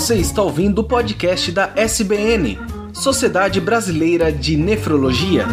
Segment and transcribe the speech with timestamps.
[0.00, 2.58] Você está ouvindo o podcast da SBN,
[2.90, 5.44] Sociedade Brasileira de Nefrologia.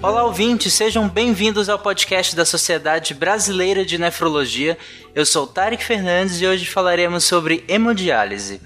[0.00, 4.78] Olá, ouvintes, sejam bem-vindos ao podcast da Sociedade Brasileira de Nefrologia.
[5.14, 8.58] Eu sou Tarek Fernandes e hoje falaremos sobre hemodiálise.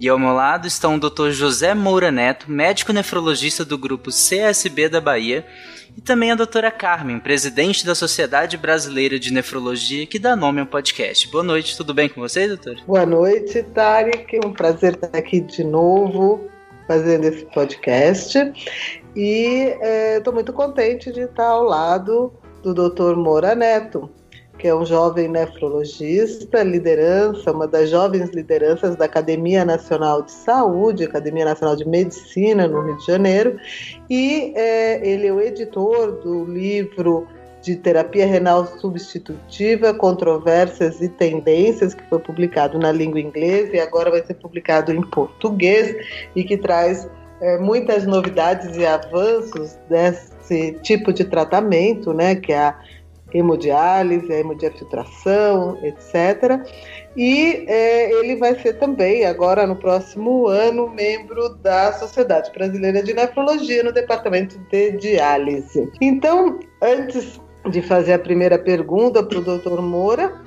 [0.00, 1.28] E ao meu lado estão o Dr.
[1.28, 5.44] José Moura Neto, médico nefrologista do grupo CSB da Bahia,
[5.94, 10.66] e também a doutora Carmen, presidente da Sociedade Brasileira de Nefrologia, que dá nome ao
[10.66, 11.30] podcast.
[11.30, 12.76] Boa noite, tudo bem com você, doutor?
[12.86, 14.38] Boa noite, Tarek.
[14.42, 16.48] É um prazer estar aqui de novo
[16.88, 18.38] fazendo esse podcast.
[19.14, 19.76] E
[20.16, 23.16] estou é, muito contente de estar ao lado do Dr.
[23.16, 24.08] Moura Neto,
[24.60, 31.02] que é um jovem nefrologista, liderança, uma das jovens lideranças da Academia Nacional de Saúde,
[31.02, 33.58] Academia Nacional de Medicina, no Rio de Janeiro,
[34.08, 37.26] e é, ele é o editor do livro
[37.62, 44.10] de terapia renal substitutiva, controvérsias e tendências, que foi publicado na língua inglesa e agora
[44.10, 45.96] vai ser publicado em português
[46.36, 47.08] e que traz
[47.40, 52.78] é, muitas novidades e avanços desse tipo de tratamento, né, que é a
[53.32, 56.60] hemodiálise, a hemodiafiltração, etc.
[57.16, 63.12] E é, ele vai ser também, agora no próximo ano, membro da Sociedade Brasileira de
[63.14, 65.90] Nefrologia no departamento de diálise.
[66.00, 69.80] Então, antes de fazer a primeira pergunta para o Dr.
[69.80, 70.40] Moura,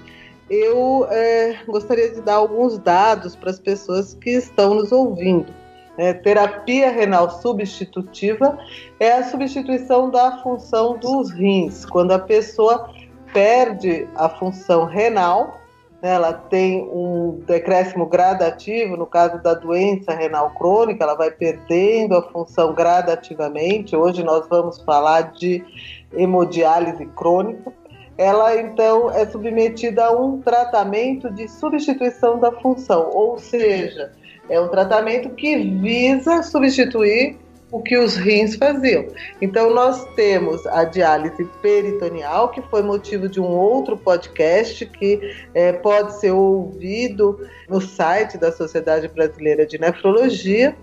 [0.49, 5.53] eu é, gostaria de dar alguns dados para as pessoas que estão nos ouvindo.
[5.97, 8.57] É, terapia renal substitutiva
[8.99, 11.85] é a substituição da função dos rins.
[11.85, 12.89] Quando a pessoa
[13.31, 15.59] perde a função renal,
[16.01, 22.17] né, ela tem um decréscimo gradativo, no caso da doença renal crônica, ela vai perdendo
[22.17, 23.95] a função gradativamente.
[23.95, 25.63] Hoje nós vamos falar de
[26.11, 27.71] hemodiálise crônica.
[28.17, 34.11] Ela então é submetida a um tratamento de substituição da função, ou seja,
[34.53, 37.37] é um tratamento que visa substituir
[37.71, 39.07] o que os rins faziam.
[39.41, 45.19] Então, nós temos a diálise peritoneal, que foi motivo de um outro podcast que
[45.55, 50.75] é, pode ser ouvido no site da Sociedade Brasileira de Nefrologia,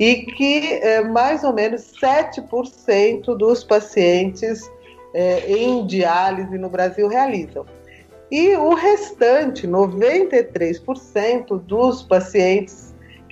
[0.00, 4.68] e que é, mais ou menos 7% dos pacientes
[5.14, 7.64] é, em diálise no Brasil realizam.
[8.32, 12.81] E o restante, 93% dos pacientes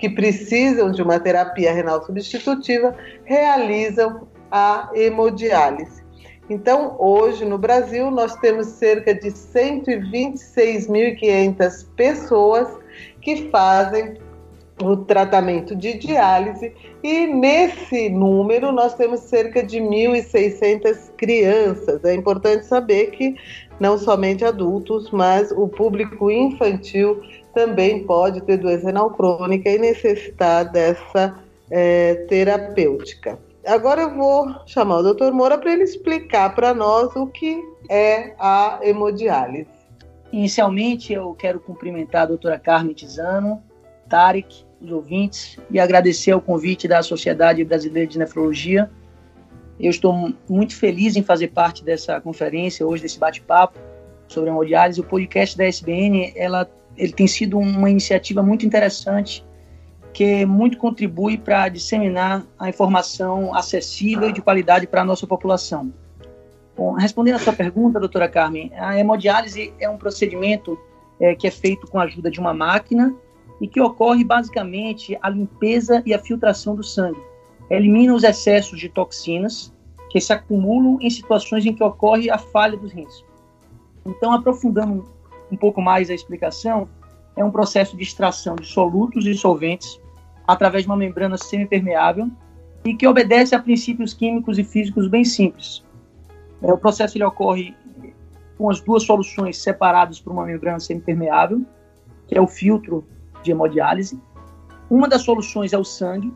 [0.01, 6.01] que precisam de uma terapia renal substitutiva realizam a hemodiálise.
[6.49, 12.67] Então, hoje no Brasil, nós temos cerca de 126.500 pessoas
[13.21, 14.15] que fazem
[14.83, 22.05] o tratamento de diálise e nesse número nós temos cerca de 1.600 crianças.
[22.05, 23.37] É importante saber que
[23.79, 27.21] não somente adultos, mas o público infantil
[27.55, 31.39] também pode ter doença renal crônica e necessitar dessa
[31.71, 33.39] é, terapêutica.
[33.67, 35.33] Agora eu vou chamar o Dr.
[35.33, 39.69] Moura para ele explicar para nós o que é a hemodiálise.
[40.33, 43.63] Inicialmente, eu quero cumprimentar a doutora Carmen Tizano,
[44.09, 48.91] Tarek, os ouvintes e agradecer o convite da Sociedade Brasileira de Nefrologia.
[49.79, 53.79] Eu estou muito feliz em fazer parte dessa conferência hoje, desse bate-papo
[54.29, 55.01] sobre hemodiálise.
[55.01, 59.45] O podcast da SBN, ela ele tem sido uma iniciativa muito interessante
[60.13, 65.93] que muito contribui para disseminar a informação acessível e de qualidade para a nossa população.
[66.77, 70.79] Bom, respondendo a sua pergunta, doutora Carmen, a hemodiálise é um procedimento
[71.21, 73.15] é, que é feito com a ajuda de uma máquina
[73.61, 77.21] e que ocorre basicamente a limpeza e a filtração do sangue.
[77.69, 79.73] Elimina os excessos de toxinas
[80.11, 83.25] que se acumulam em situações em que ocorre a falha dos rins.
[84.05, 85.05] Então, aprofundando
[85.53, 86.89] um pouco mais a explicação,
[87.37, 90.01] é um processo de extração de solutos e solventes
[90.47, 92.29] através de uma membrana semipermeável
[92.85, 95.85] e que obedece a princípios químicos e físicos bem simples.
[96.63, 97.75] É, o processo ele ocorre
[98.59, 101.63] com as duas soluções separadas por uma membrana semipermeável,
[102.27, 103.07] que é o filtro
[103.43, 104.21] de hemodiálise.
[104.89, 106.33] Uma das soluções é o sangue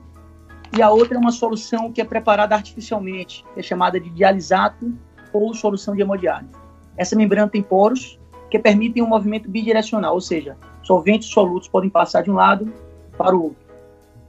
[0.77, 4.93] e a outra é uma solução que é preparada artificialmente, que é chamada de dialisato
[5.33, 6.51] ou solução de hemodiálise.
[6.97, 8.19] Essa membrana tem poros
[8.51, 12.73] que permitem um movimento bidirecional, ou seja, solventes solutos podem passar de um lado
[13.17, 13.65] para o outro.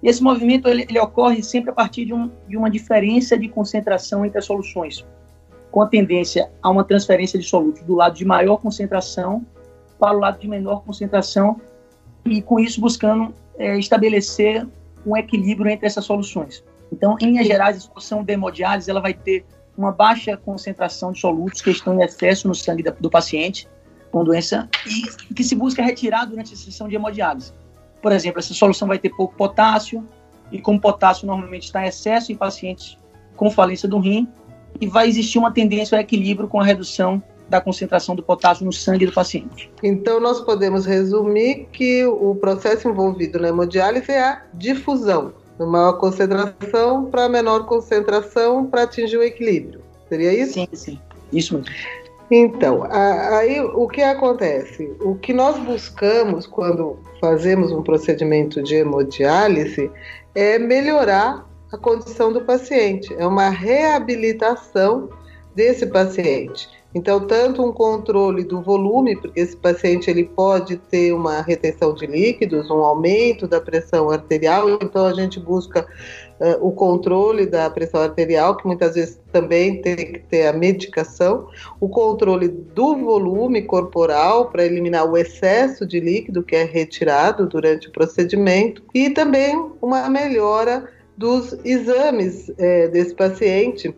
[0.01, 3.47] E esse movimento ele, ele ocorre sempre a partir de, um, de uma diferença de
[3.47, 5.05] concentração entre as soluções,
[5.71, 9.45] com a tendência a uma transferência de solutos do lado de maior concentração
[9.99, 11.59] para o lado de menor concentração,
[12.25, 14.67] e com isso buscando é, estabelecer
[15.05, 16.63] um equilíbrio entre essas soluções.
[16.91, 19.45] Então, em linhas gerais, a solução de hemodiálise ela vai ter
[19.77, 23.67] uma baixa concentração de solutos que estão em excesso no sangue do paciente
[24.11, 27.53] com doença e que se busca retirar durante a sessão de hemodiálise.
[28.01, 30.07] Por exemplo, essa solução vai ter pouco potássio
[30.51, 32.97] e como potássio normalmente está em excesso em pacientes
[33.35, 34.27] com falência do rim
[34.79, 38.73] e vai existir uma tendência ao equilíbrio com a redução da concentração do potássio no
[38.73, 39.71] sangue do paciente.
[39.83, 45.93] Então, nós podemos resumir que o processo envolvido na hemodiálise é a difusão, de maior
[45.93, 49.81] concentração para menor concentração para atingir o equilíbrio.
[50.09, 50.53] Seria isso?
[50.53, 50.99] Sim, sim.
[51.31, 51.71] Isso mesmo.
[52.31, 54.91] Então, aí o que acontece?
[54.99, 59.91] O que nós buscamos quando fazemos um procedimento de hemodiálise
[60.33, 65.09] é melhorar a condição do paciente, é uma reabilitação
[65.53, 66.67] desse paciente.
[66.95, 72.07] Então, tanto um controle do volume, porque esse paciente ele pode ter uma retenção de
[72.07, 75.85] líquidos, um aumento da pressão arterial, então a gente busca
[76.39, 81.49] uh, o controle da pressão arterial, que muitas vezes também tem que ter a medicação,
[81.81, 87.89] o controle do volume corporal para eliminar o excesso de líquido que é retirado durante
[87.89, 90.87] o procedimento e também uma melhora
[91.17, 93.93] dos exames é, desse paciente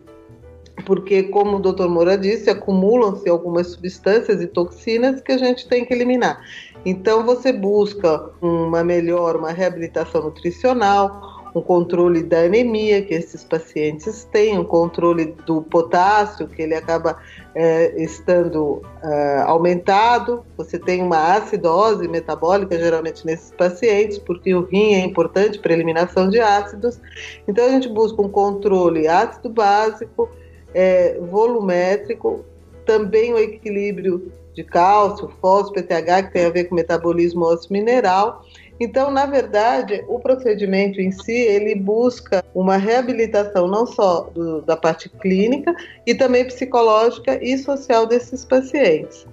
[0.84, 1.88] porque, como o Dr.
[1.88, 6.40] Moura disse, acumulam-se algumas substâncias e toxinas que a gente tem que eliminar.
[6.84, 14.24] Então, você busca uma melhor, uma reabilitação nutricional, um controle da anemia que esses pacientes
[14.30, 17.18] têm, um controle do potássio, que ele acaba
[17.54, 20.44] é, estando é, aumentado.
[20.56, 26.28] Você tem uma acidose metabólica, geralmente nesses pacientes, porque o rim é importante para eliminação
[26.28, 27.00] de ácidos.
[27.46, 30.28] Então, a gente busca um controle ácido básico
[30.74, 32.44] é, volumétrico,
[32.84, 38.44] também o equilíbrio de cálcio, fósforo, PTH, que tem a ver com metabolismo ósseo mineral.
[38.80, 44.76] Então, na verdade, o procedimento em si, ele busca uma reabilitação não só do, da
[44.76, 45.74] parte clínica,
[46.06, 49.26] e também psicológica e social desses pacientes.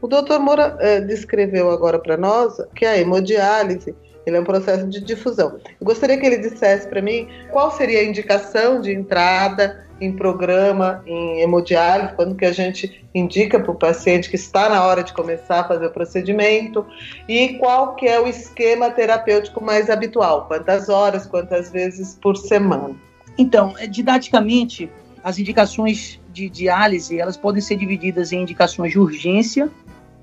[0.00, 3.94] O doutor Moura é, descreveu agora para nós que a hemodiálise
[4.26, 5.58] ele é um processo de difusão.
[5.80, 11.02] Eu gostaria que ele dissesse para mim qual seria a indicação de entrada em programa,
[11.06, 15.12] em hemodiálise, quando que a gente indica para o paciente que está na hora de
[15.12, 16.84] começar a fazer o procedimento
[17.28, 22.94] e qual que é o esquema terapêutico mais habitual, quantas horas, quantas vezes por semana.
[23.38, 24.90] Então, é, didaticamente,
[25.22, 29.70] as indicações de diálise, elas podem ser divididas em indicações de urgência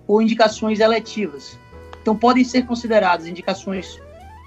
[0.05, 1.57] ou indicações eletivas.
[2.01, 4.01] Então, podem ser consideradas indicações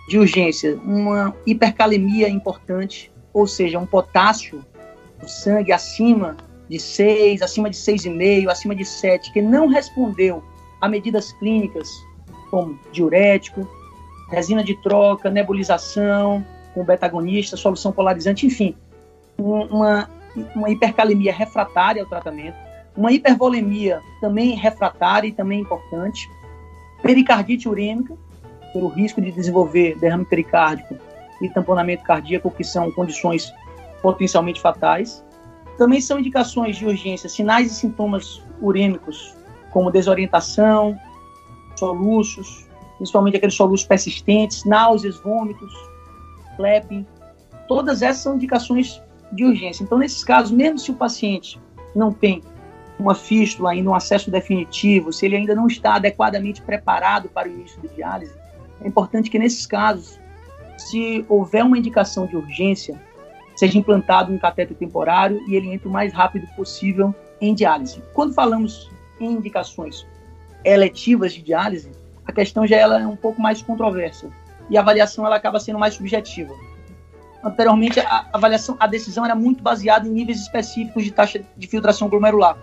[0.08, 4.64] de urgência uma hipercalemia importante, ou seja, um potássio
[5.22, 6.36] o sangue acima
[6.68, 10.42] de 6, acima de 6,5, acima de 7, que não respondeu
[10.80, 11.88] a medidas clínicas
[12.50, 13.68] como diurético,
[14.30, 18.76] resina de troca, nebulização com beta-agonista, solução polarizante, enfim,
[19.38, 20.08] uma,
[20.54, 22.56] uma hipercalemia refratária ao tratamento,
[22.96, 26.28] uma hipervolemia também refratária e também importante,
[27.04, 28.16] pericardite urêmica,
[28.72, 30.96] pelo risco de desenvolver derrame pericárdico
[31.40, 33.52] e tamponamento cardíaco, que são condições
[34.02, 35.22] potencialmente fatais.
[35.76, 39.36] Também são indicações de urgência sinais e sintomas urêmicos,
[39.70, 40.98] como desorientação,
[41.76, 42.66] soluços,
[42.96, 45.72] principalmente aqueles soluços persistentes, náuseas, vômitos,
[46.56, 47.06] flapping.
[47.68, 49.02] Todas essas são indicações
[49.32, 49.82] de urgência.
[49.84, 51.60] Então, nesses casos, mesmo se o paciente
[51.94, 52.40] não tem
[52.98, 57.52] uma fístula ainda, um acesso definitivo, se ele ainda não está adequadamente preparado para o
[57.52, 58.34] início da diálise,
[58.80, 60.18] é importante que nesses casos,
[60.76, 63.00] se houver uma indicação de urgência,
[63.56, 68.02] seja implantado um cateter temporário e ele entre o mais rápido possível em diálise.
[68.12, 70.06] Quando falamos em indicações
[70.64, 71.90] eletivas de diálise,
[72.26, 74.28] a questão já ela é um pouco mais controversa
[74.70, 76.54] e a avaliação ela acaba sendo mais subjetiva.
[77.44, 82.08] Anteriormente, a avaliação, a decisão era muito baseada em níveis específicos de taxa de filtração
[82.08, 82.56] glomerular.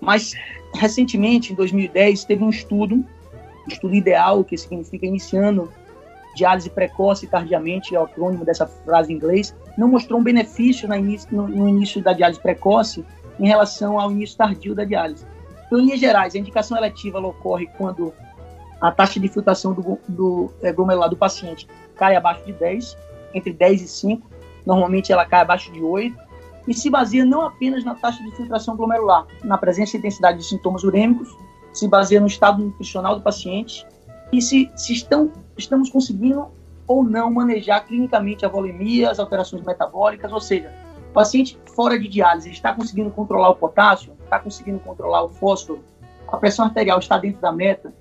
[0.00, 0.34] Mas,
[0.74, 3.04] recentemente, em 2010, teve um estudo,
[3.68, 5.70] estudo ideal, que significa iniciando
[6.34, 10.94] diálise precoce tardiamente, é o acrônimo dessa frase em inglês, não mostrou um benefício no
[10.94, 13.04] início, no, no início da diálise precoce
[13.38, 15.26] em relação ao início tardio da diálise.
[15.66, 18.12] Então, em linhas gerais, a indicação eletiva ocorre quando
[18.80, 21.66] a taxa de filtração do, do é, glomerular do paciente
[21.96, 22.96] cai abaixo de 10,
[23.34, 24.30] entre 10 e 5,
[24.64, 26.16] normalmente ela cai abaixo de 8,
[26.70, 30.44] e se baseia não apenas na taxa de filtração glomerular, na presença e intensidade de
[30.44, 31.36] sintomas urêmicos,
[31.72, 33.84] se baseia no estado nutricional do paciente
[34.32, 36.46] e se, se estão, estamos conseguindo
[36.86, 40.72] ou não manejar clinicamente a volemia, as alterações metabólicas, ou seja,
[41.10, 45.82] o paciente fora de diálise está conseguindo controlar o potássio, está conseguindo controlar o fósforo,
[46.28, 47.92] a pressão arterial está dentro da meta,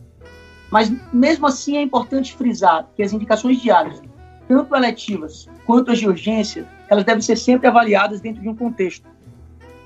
[0.69, 4.07] mas mesmo assim é importante frisar que as indicações diálise
[4.47, 9.07] tanto eletivas quanto as de urgência, elas devem ser sempre avaliadas dentro de um contexto,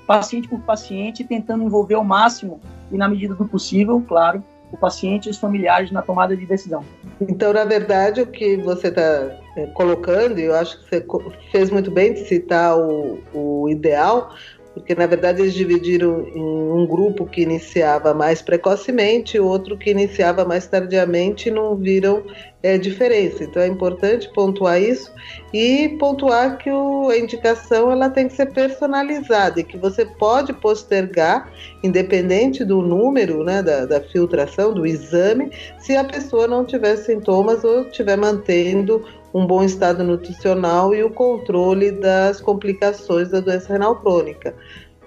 [0.06, 2.58] paciente por paciente, tentando envolver ao máximo
[2.90, 6.82] e na medida do possível, claro, o paciente e os familiares na tomada de decisão.
[7.20, 11.06] Então, na verdade, o que você está é, colocando, e eu acho que você
[11.52, 14.34] fez muito bem de citar o, o ideal,
[14.74, 20.44] porque na verdade eles dividiram em um grupo que iniciava mais precocemente, outro que iniciava
[20.44, 22.24] mais tardiamente e não viram
[22.60, 23.44] é, diferença.
[23.44, 25.12] Então é importante pontuar isso
[25.52, 30.52] e pontuar que o, a indicação ela tem que ser personalizada e que você pode
[30.52, 31.52] postergar,
[31.82, 37.62] independente do número né, da, da filtração, do exame, se a pessoa não tiver sintomas
[37.62, 39.04] ou estiver mantendo
[39.34, 44.54] um bom estado nutricional e o controle das complicações da doença renal crônica.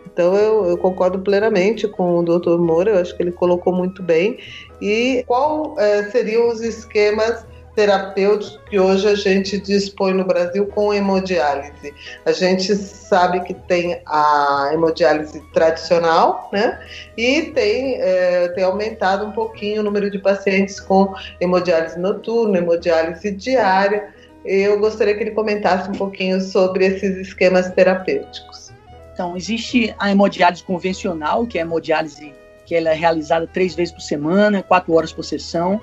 [0.06, 2.58] Então eu, eu, concordo plenamente com o Dr.
[2.58, 4.38] Moura, eu acho que ele colocou muito bem.
[4.82, 10.92] E qual é, seriam os esquemas terapêuticos que hoje a gente dispõe no Brasil com
[10.92, 11.94] hemodiálise?
[12.26, 16.80] A gente sabe que tem a hemodiálise tradicional, né?
[17.16, 23.32] E tem, é, tem aumentado um pouquinho o número de pacientes com hemodiálise noturna, hemodiálise
[23.32, 24.17] diária
[24.48, 28.72] eu gostaria que ele comentasse um pouquinho sobre esses esquemas terapêuticos.
[29.14, 32.34] Então, existe a hemodiálise convencional, que é a hemodiálise
[32.66, 35.82] que ela é realizada três vezes por semana, quatro horas por sessão.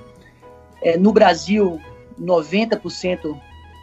[0.81, 1.79] É, no Brasil,
[2.19, 3.37] 90%,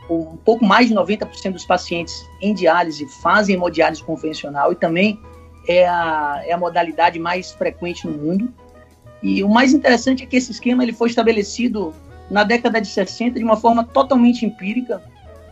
[0.08, 5.20] ou um pouco mais de 90% dos pacientes em diálise fazem hemodiálise convencional e também
[5.68, 8.52] é a, é a modalidade mais frequente no mundo.
[9.22, 11.94] E o mais interessante é que esse esquema ele foi estabelecido
[12.30, 15.02] na década de 60 de uma forma totalmente empírica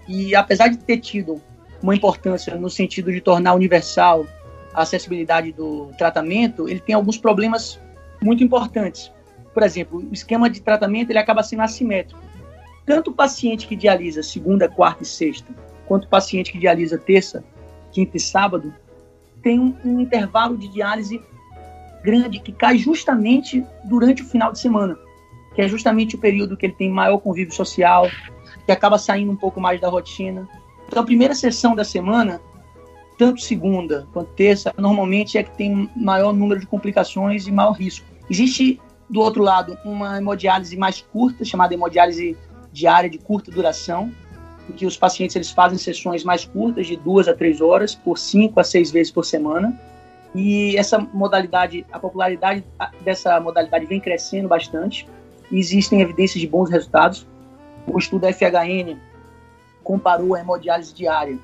[0.08, 1.40] e apesar de ter tido
[1.82, 4.26] uma importância no sentido de tornar universal
[4.74, 7.80] a acessibilidade do tratamento, ele tem alguns problemas
[8.22, 9.12] muito importantes.
[9.52, 12.20] Por exemplo, o esquema de tratamento ele acaba sendo assimétrico.
[12.86, 15.52] Tanto o paciente que dialisa segunda, quarta e sexta,
[15.86, 17.42] quanto o paciente que dialisa terça,
[17.90, 18.72] quinta e sábado,
[19.42, 21.20] tem um, um intervalo de diálise
[22.02, 24.96] grande que cai justamente durante o final de semana
[25.54, 28.08] que é justamente o período que ele tem maior convívio social,
[28.64, 30.48] que acaba saindo um pouco mais da rotina.
[30.86, 32.40] Então, a primeira sessão da semana,
[33.18, 38.06] tanto segunda quanto terça, normalmente é que tem maior número de complicações e maior risco.
[38.28, 42.36] Existe, do outro lado, uma hemodiálise mais curta, chamada hemodiálise
[42.72, 44.12] diária de curta duração,
[44.68, 48.16] em que os pacientes eles fazem sessões mais curtas, de duas a três horas, por
[48.18, 49.78] cinco a seis vezes por semana.
[50.32, 52.64] E essa modalidade, a popularidade
[53.04, 55.06] dessa modalidade vem crescendo bastante
[55.50, 57.26] existem evidências de bons resultados.
[57.86, 58.96] O estudo FHN
[59.82, 61.38] comparou a hemodiálise diária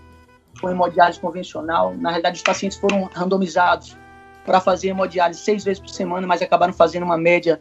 [0.61, 1.95] com a hemodiálise convencional.
[1.97, 3.97] Na realidade, os pacientes foram randomizados
[4.45, 7.61] para fazer hemodiálise seis vezes por semana, mas acabaram fazendo uma média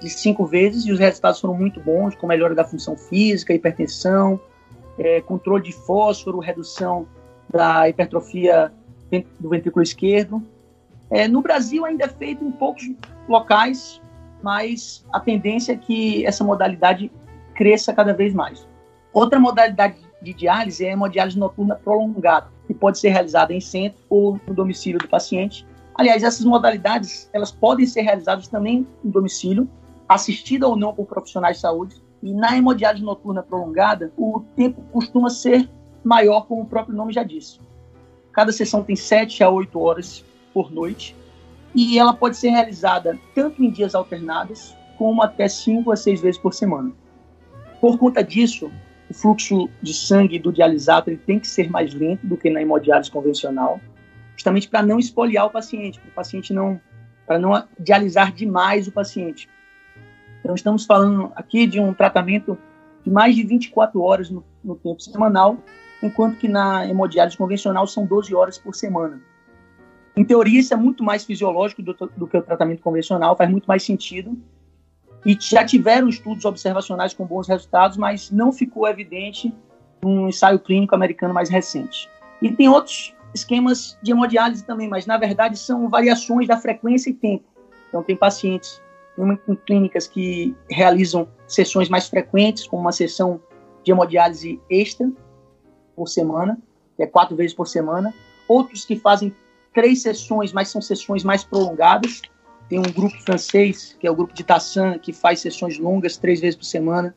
[0.00, 4.38] de cinco vezes e os resultados foram muito bons, com melhora da função física, hipertensão,
[4.98, 7.06] é, controle de fósforo, redução
[7.48, 8.72] da hipertrofia
[9.40, 10.42] do ventrículo esquerdo.
[11.10, 12.84] É, no Brasil ainda é feito em poucos
[13.28, 14.00] locais,
[14.42, 17.10] mas a tendência é que essa modalidade
[17.54, 18.66] cresça cada vez mais.
[19.12, 24.02] Outra modalidade de diálise é a hemodiálise noturna prolongada, que pode ser realizada em centro
[24.08, 25.66] ou no domicílio do paciente.
[25.94, 29.68] Aliás, essas modalidades elas podem ser realizadas também no domicílio,
[30.08, 31.96] assistida ou não por profissionais de saúde.
[32.22, 35.68] E na hemodiálise noturna prolongada, o tempo costuma ser
[36.04, 37.58] maior, como o próprio nome já disse.
[38.32, 41.16] Cada sessão tem 7 a 8 horas por noite
[41.76, 46.40] e ela pode ser realizada tanto em dias alternados, como até cinco a seis vezes
[46.40, 46.90] por semana.
[47.82, 48.72] Por conta disso,
[49.10, 52.62] o fluxo de sangue do dialisato ele tem que ser mais lento do que na
[52.62, 53.78] hemodiálise convencional,
[54.34, 56.80] justamente para não espoliar o paciente, para o paciente não,
[57.26, 59.46] para não dialisar demais o paciente.
[60.40, 62.56] Então, estamos falando aqui de um tratamento
[63.04, 65.58] de mais de 24 horas no, no tempo semanal,
[66.02, 69.20] enquanto que na hemodiálise convencional são 12 horas por semana.
[70.16, 73.66] Em teoria, isso é muito mais fisiológico do, do, que o tratamento convencional, faz muito
[73.66, 74.36] mais sentido.
[75.26, 79.52] E já tiveram estudos observacionais com bons resultados, mas não ficou evidente
[80.02, 82.08] num ensaio clínico americano mais recente.
[82.40, 87.14] E tem outros esquemas de hemodiálise também, mas na verdade são variações da frequência e
[87.14, 87.44] tempo.
[87.88, 88.80] Então, tem pacientes
[89.18, 93.40] em clínicas que realizam sessões mais frequentes, como uma sessão
[93.82, 95.10] de hemodiálise extra
[95.94, 96.58] por semana,
[96.96, 98.14] que é quatro vezes por semana.
[98.48, 99.34] Outros que fazem
[99.76, 102.22] três sessões, mas são sessões mais prolongadas.
[102.66, 106.40] Tem um grupo francês, que é o grupo de Tassan, que faz sessões longas, três
[106.40, 107.14] vezes por semana,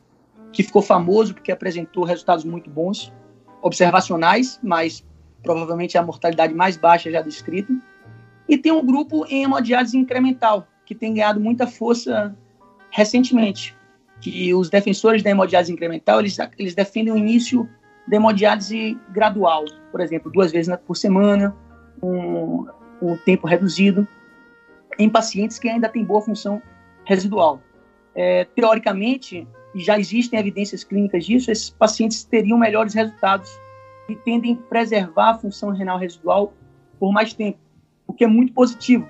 [0.52, 3.10] que ficou famoso porque apresentou resultados muito bons,
[3.62, 5.02] observacionais, mas
[5.42, 7.72] provavelmente é a mortalidade mais baixa já descrita.
[8.46, 12.36] E tem um grupo em hemodiálise incremental, que tem ganhado muita força
[12.90, 13.74] recentemente,
[14.20, 17.66] que os defensores da hemodiálise incremental, eles, eles defendem o início
[18.06, 21.56] da hemodiálise gradual, por exemplo, duas vezes por semana,
[22.02, 22.66] um,
[23.00, 24.06] um tempo reduzido,
[24.98, 26.60] em pacientes que ainda têm boa função
[27.04, 27.60] residual.
[28.14, 33.50] É, teoricamente, já existem evidências clínicas disso, esses pacientes teriam melhores resultados
[34.08, 36.52] e tendem a preservar a função renal residual
[36.98, 37.58] por mais tempo,
[38.06, 39.08] o que é muito positivo.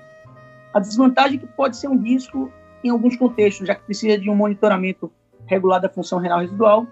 [0.73, 2.51] A desvantagem é que pode ser um risco
[2.83, 5.11] em alguns contextos, já que precisa de um monitoramento
[5.45, 6.87] regular da função renal residual,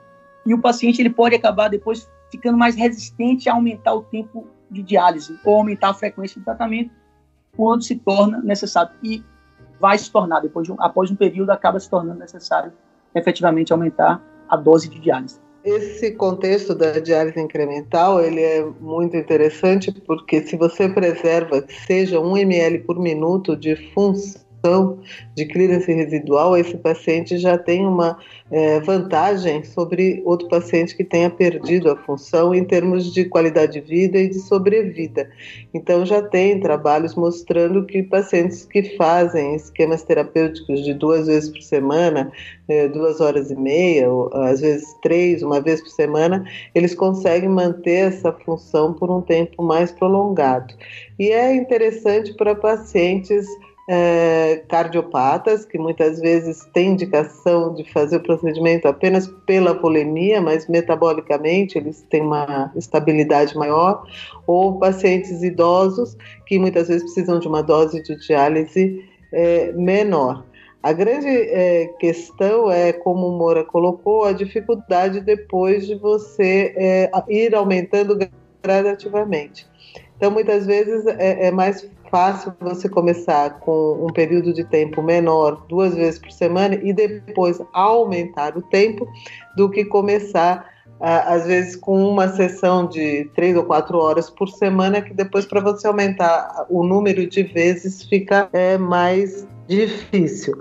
[0.46, 4.84] e o paciente ele pode acabar depois ficando mais resistente a aumentar o tempo de
[4.84, 6.92] diálise ou aumentar a frequência de tratamento
[7.56, 9.24] quando se torna necessário e
[9.80, 12.72] vai se tornar depois de um, após um período acaba se tornando necessário
[13.16, 15.40] efetivamente aumentar a dose de diálise.
[15.64, 22.38] Esse contexto da diálise incremental ele é muito interessante porque se você preserva seja 1
[22.38, 24.49] ml por minuto de função
[25.36, 28.18] de clearance residual, esse paciente já tem uma
[28.52, 33.82] é, vantagem sobre outro paciente que tenha perdido a função em termos de qualidade de
[33.82, 35.30] vida e de sobrevida.
[35.74, 41.62] Então, já tem trabalhos mostrando que pacientes que fazem esquemas terapêuticos de duas vezes por
[41.62, 42.32] semana,
[42.68, 46.44] é, duas horas e meia, ou às vezes três, uma vez por semana,
[46.76, 50.74] eles conseguem manter essa função por um tempo mais prolongado.
[51.18, 53.48] E é interessante para pacientes
[53.92, 60.68] é, cardiopatas, que muitas vezes têm indicação de fazer o procedimento apenas pela polemia, mas
[60.68, 64.04] metabolicamente eles têm uma estabilidade maior,
[64.46, 66.16] ou pacientes idosos
[66.46, 69.04] que muitas vezes precisam de uma dose de diálise
[69.34, 70.46] é, menor.
[70.84, 77.56] A grande é, questão é, como o Moura colocou, a dificuldade depois de você ir
[77.56, 78.16] aumentando
[78.62, 79.68] gradativamente.
[80.16, 85.66] Então, muitas vezes é, é mais fácil você começar com um período de tempo menor,
[85.68, 89.08] duas vezes por semana, e depois aumentar o tempo,
[89.56, 90.68] do que começar,
[91.00, 95.62] às vezes, com uma sessão de três ou quatro horas por semana, que depois, para
[95.62, 100.56] você aumentar o número de vezes, fica é, mais difícil.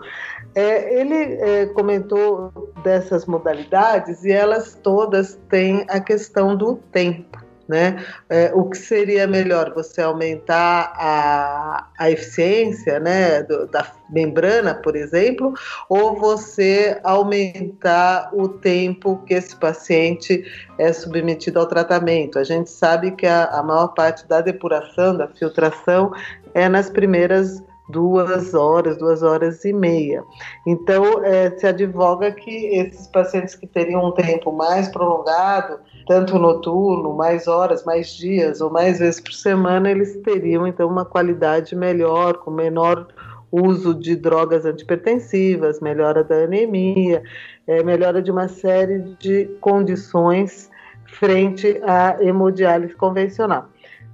[0.54, 8.02] É, ele é, comentou dessas modalidades e elas todas têm a questão do tempo né?
[8.30, 14.96] É, o que seria melhor você aumentar a, a eficiência, né, do, da membrana, por
[14.96, 15.52] exemplo,
[15.88, 20.42] ou você aumentar o tempo que esse paciente
[20.78, 22.38] é submetido ao tratamento?
[22.38, 26.10] A gente sabe que a, a maior parte da depuração, da filtração,
[26.54, 30.22] é nas primeiras duas horas, duas horas e meia.
[30.66, 37.14] Então, é, se advoga que esses pacientes que teriam um tempo mais prolongado, tanto noturno,
[37.14, 42.38] mais horas, mais dias ou mais vezes por semana, eles teriam então uma qualidade melhor,
[42.38, 43.06] com menor
[43.50, 47.22] uso de drogas antipertensivas, melhora da anemia,
[47.66, 50.70] é, melhora de uma série de condições
[51.06, 53.68] frente à hemodiálise convencional.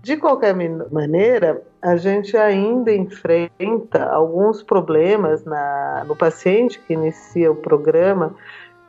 [0.04, 0.54] De qualquer
[0.92, 8.34] maneira, a gente ainda enfrenta alguns problemas na, no paciente que inicia o programa,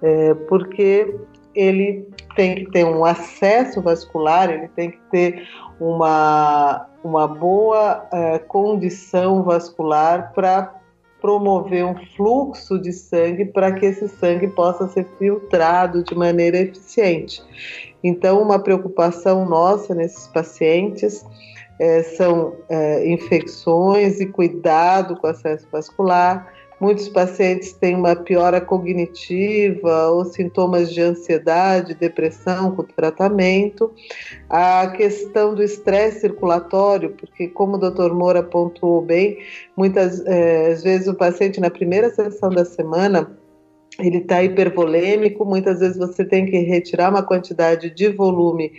[0.01, 1.15] é, porque
[1.55, 5.47] ele tem que ter um acesso vascular, ele tem que ter
[5.79, 10.75] uma, uma boa é, condição vascular para
[11.21, 17.41] promover um fluxo de sangue para que esse sangue possa ser filtrado de maneira eficiente.
[18.07, 21.25] Então, uma preocupação nossa nesses pacientes
[21.79, 28.59] é, são é, infecções e cuidado com o acesso vascular, Muitos pacientes têm uma piora
[28.59, 33.93] cognitiva ou sintomas de ansiedade, depressão com o tratamento.
[34.49, 38.13] A questão do estresse circulatório, porque, como o Dr.
[38.13, 39.37] Moura pontuou bem,
[39.75, 43.31] muitas é, vezes o paciente, na primeira sessão da semana,
[43.99, 48.71] ele está hipervolêmico, muitas vezes você tem que retirar uma quantidade de volume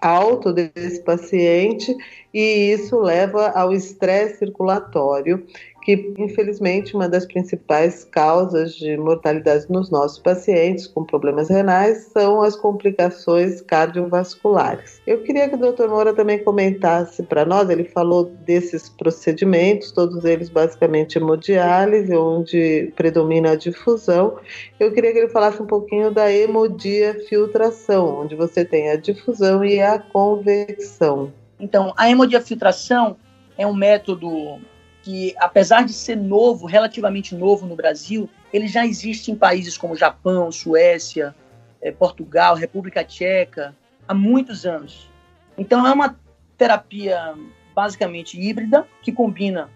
[0.00, 1.94] alto desse paciente
[2.32, 5.46] e isso leva ao estresse circulatório
[5.86, 12.42] que infelizmente uma das principais causas de mortalidade nos nossos pacientes com problemas renais são
[12.42, 15.00] as complicações cardiovasculares.
[15.06, 15.86] Eu queria que o Dr.
[15.86, 23.52] Moura também comentasse para nós, ele falou desses procedimentos, todos eles basicamente hemodiálise, onde predomina
[23.52, 24.40] a difusão.
[24.80, 29.80] Eu queria que ele falasse um pouquinho da hemodiafiltração, onde você tem a difusão e
[29.80, 31.32] a convecção.
[31.60, 33.16] Então, a hemodiafiltração
[33.56, 34.58] é um método
[35.06, 39.94] que, apesar de ser novo, relativamente novo no Brasil, ele já existe em países como
[39.94, 41.32] Japão, Suécia,
[41.80, 43.72] eh, Portugal, República Tcheca,
[44.08, 45.08] há muitos anos.
[45.56, 46.18] Então, é uma
[46.58, 47.36] terapia
[47.72, 49.70] basicamente híbrida, que combina,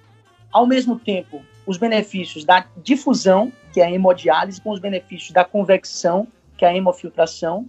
[0.50, 5.44] ao mesmo tempo, os benefícios da difusão, que é a hemodiálise, com os benefícios da
[5.44, 7.66] convecção, que é a hemofiltração.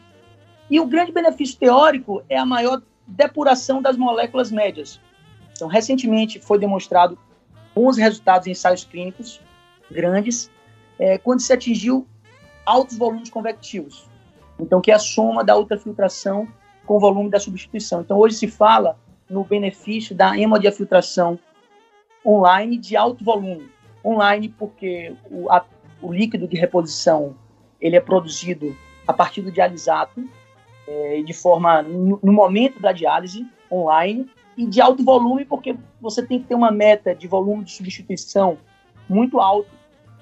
[0.68, 5.00] E o grande benefício teórico é a maior depuração das moléculas médias.
[5.52, 7.20] Então, recentemente foi demonstrado
[7.76, 9.42] bons resultados em ensaios clínicos
[9.90, 10.50] grandes,
[11.00, 12.08] é, quando se atingiu
[12.66, 14.08] altos volumes convectivos.
[14.60, 16.48] Então, que é a soma da ultrafiltração
[16.86, 18.02] com o volume da substituição.
[18.02, 18.98] Então, hoje se fala
[19.30, 21.40] no benefício da hemodiafiltração
[22.26, 23.70] online de alto volume.
[24.04, 25.66] Online porque o, a,
[26.02, 27.36] o líquido de reposição
[27.80, 28.76] ele é produzido
[29.08, 30.24] a partir do dialisato,
[30.88, 34.30] é, de forma, no, no momento da diálise, online,
[34.62, 38.60] e de alto volume porque você tem que ter uma meta de volume de substituição
[39.10, 39.72] muito alto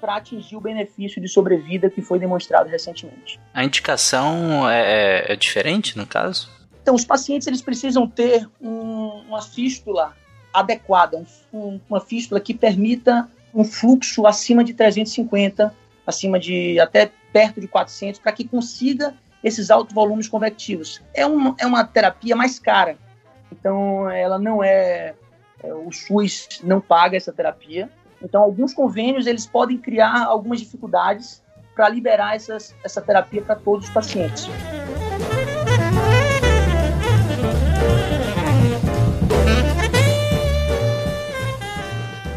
[0.00, 3.38] para atingir o benefício de sobrevida que foi demonstrado recentemente.
[3.52, 6.48] A indicação é, é, é diferente no caso?
[6.80, 10.16] Então, os pacientes eles precisam ter um, uma fístula
[10.54, 11.22] adequada,
[11.52, 15.74] um, uma fístula que permita um fluxo acima de 350,
[16.06, 21.02] acima de até perto de 400, para que consiga esses altos volumes convectivos.
[21.12, 22.96] É, um, é uma terapia mais cara,
[23.52, 25.14] então ela não é,
[25.62, 27.90] é o SUS não paga essa terapia,
[28.22, 31.42] então, alguns convênios eles podem criar algumas dificuldades
[31.74, 34.46] para liberar essas, essa terapia para todos os pacientes.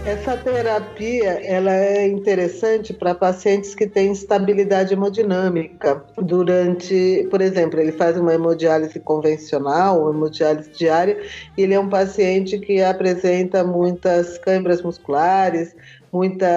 [0.06, 6.04] Essa terapia ela é interessante para pacientes que têm estabilidade hemodinâmica.
[6.18, 11.18] Durante, por exemplo, ele faz uma hemodiálise convencional, hemodiálise diária,
[11.58, 15.74] e ele é um paciente que apresenta muitas câimbras musculares,
[16.12, 16.48] muita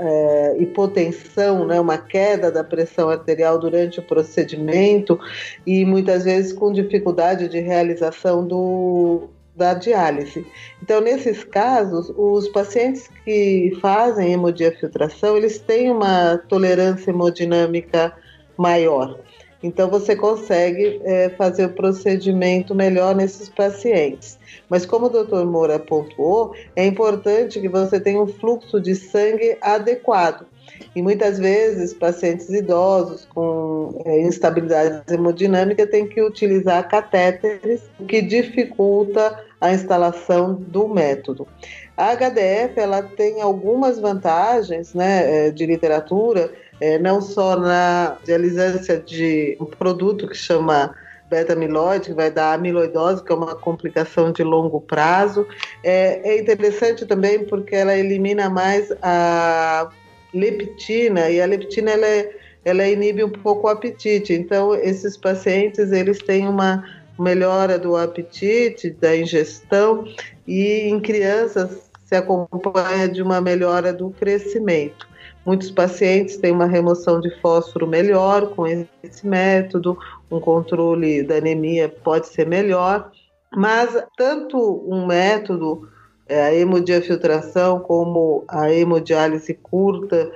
[0.00, 5.20] é, hipotensão, né, uma queda da pressão arterial durante o procedimento
[5.66, 10.46] e muitas vezes com dificuldade de realização do, da diálise.
[10.82, 18.12] Então, nesses casos, os pacientes que fazem hemodiafiltração, eles têm uma tolerância hemodinâmica
[18.56, 19.18] maior.
[19.62, 24.38] Então, você consegue é, fazer o procedimento melhor nesses pacientes.
[24.68, 29.56] Mas, como o doutor Moura pontuou, é importante que você tenha um fluxo de sangue
[29.62, 30.46] adequado.
[30.94, 38.22] E muitas vezes pacientes idosos com é, instabilidade hemodinâmica têm que utilizar catéteres, o que
[38.22, 41.48] dificulta a instalação do método.
[41.96, 48.98] A HDF ela tem algumas vantagens né, é, de literatura, é, não só na dialisância
[48.98, 50.94] de um produto que chama
[51.30, 55.46] beta-amiloide, que vai dar amiloidose, que é uma complicação de longo prazo.
[55.82, 59.88] É, é interessante também porque ela elimina mais a
[60.34, 62.30] leptina e a leptina ela, é,
[62.64, 64.32] ela inibe um pouco o apetite.
[64.32, 66.84] Então esses pacientes eles têm uma
[67.18, 70.04] melhora do apetite, da ingestão
[70.46, 75.06] e em crianças se acompanha de uma melhora do crescimento.
[75.46, 79.96] Muitos pacientes têm uma remoção de fósforo melhor com esse método,
[80.30, 83.10] um controle da anemia pode ser melhor,
[83.54, 85.88] mas tanto um método
[86.28, 90.30] a hemodiafiltração, como a hemodiálise curta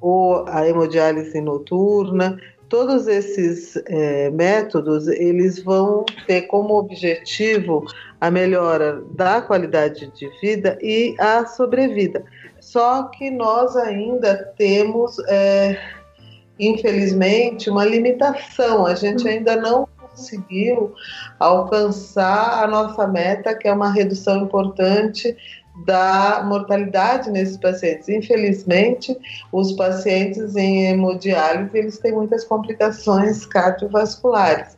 [0.00, 2.38] ou a hemodiálise noturna.
[2.68, 7.84] Todos esses é, métodos eles vão ter como objetivo
[8.20, 12.22] a melhora da qualidade de vida e a sobrevida.
[12.60, 15.78] Só que nós ainda temos, é,
[16.58, 18.84] infelizmente, uma limitação.
[18.84, 19.87] A gente ainda não
[20.18, 20.94] conseguiu
[21.38, 25.36] alcançar a nossa meta, que é uma redução importante
[25.86, 28.08] da mortalidade nesses pacientes.
[28.08, 29.16] Infelizmente,
[29.52, 34.76] os pacientes em hemodiálise eles têm muitas complicações cardiovasculares.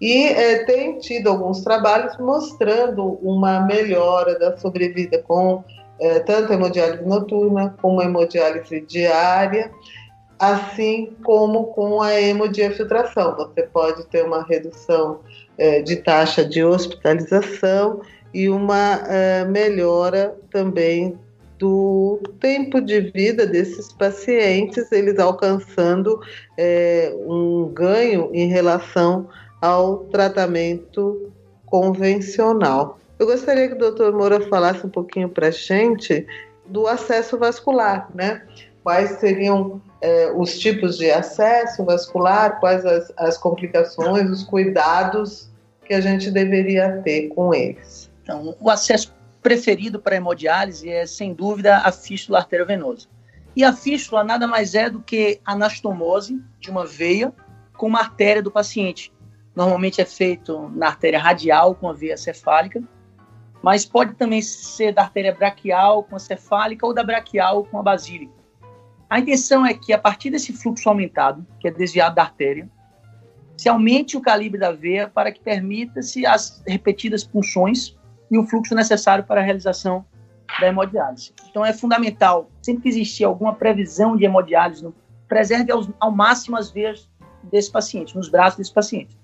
[0.00, 5.62] E é, tem tido alguns trabalhos mostrando uma melhora da sobrevida com
[6.00, 9.70] é, tanto hemodiálise noturna como hemodiálise diária
[10.40, 13.36] assim como com a hemodiafiltração.
[13.36, 15.20] Você pode ter uma redução
[15.58, 18.00] é, de taxa de hospitalização
[18.32, 21.18] e uma é, melhora também
[21.58, 26.18] do tempo de vida desses pacientes, eles alcançando
[26.56, 29.28] é, um ganho em relação
[29.60, 31.30] ao tratamento
[31.66, 32.98] convencional.
[33.18, 36.26] Eu gostaria que o doutor Moura falasse um pouquinho para a gente
[36.66, 38.42] do acesso vascular, né?
[38.82, 45.50] Quais seriam é, os tipos de acesso vascular, quais as, as complicações, os cuidados
[45.84, 48.10] que a gente deveria ter com eles.
[48.22, 49.12] Então, o acesso
[49.42, 53.08] preferido para a hemodiálise é, sem dúvida, a fístula arteriovenosa.
[53.56, 57.32] E a fístula nada mais é do que anastomose de uma veia
[57.76, 59.12] com uma artéria do paciente.
[59.54, 62.82] Normalmente é feito na artéria radial com a veia cefálica.
[63.62, 67.82] mas pode também ser da artéria braquial com a cefálica ou da braquial com a
[67.82, 68.39] basílica.
[69.10, 72.70] A intenção é que, a partir desse fluxo aumentado, que é desviado da artéria,
[73.56, 77.98] se aumente o calibre da veia para que permita-se as repetidas punções
[78.30, 80.06] e o fluxo necessário para a realização
[80.60, 81.32] da hemodiálise.
[81.50, 84.88] Então, é fundamental, sempre que existir alguma previsão de hemodiálise,
[85.26, 87.10] preserve ao, ao máximo as veias
[87.42, 89.18] desse paciente, nos braços desse paciente.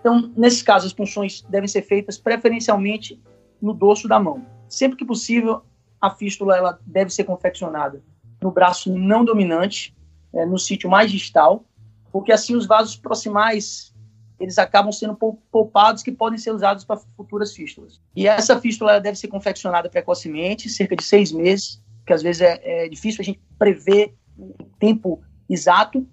[0.00, 3.22] Então, nesse caso, as punções devem ser feitas preferencialmente
[3.60, 4.46] no dorso da mão.
[4.70, 5.62] Sempre que possível,
[6.00, 8.02] a fístula ela deve ser confeccionada
[8.40, 9.94] no braço não dominante,
[10.32, 11.64] é, no sítio mais distal,
[12.12, 13.94] porque assim os vasos proximais
[14.40, 15.16] eles acabam sendo
[15.50, 18.00] poupados que podem ser usados para futuras fístulas.
[18.14, 22.84] E essa fístula deve ser confeccionada precocemente, cerca de seis meses, que às vezes é,
[22.84, 25.20] é difícil a gente prever o tempo
[25.50, 26.06] exato,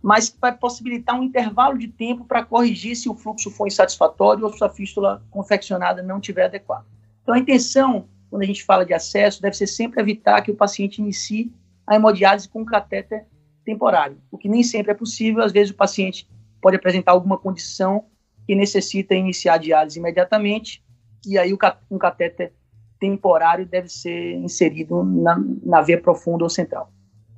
[0.00, 4.52] mas vai possibilitar um intervalo de tempo para corrigir se o fluxo for insatisfatório ou
[4.52, 6.84] se a fístula confeccionada não estiver adequada.
[7.22, 10.54] Então, a intenção, quando a gente fala de acesso, deve ser sempre evitar que o
[10.56, 11.50] paciente inicie
[11.86, 13.26] a hemodiálise com catéter
[13.64, 15.42] temporário, o que nem sempre é possível.
[15.42, 16.28] Às vezes o paciente
[16.60, 18.04] pode apresentar alguma condição
[18.46, 20.82] que necessita iniciar a diálise imediatamente,
[21.26, 21.56] e aí
[21.90, 22.52] um catéter
[23.00, 26.90] temporário deve ser inserido na, na veia profunda ou central.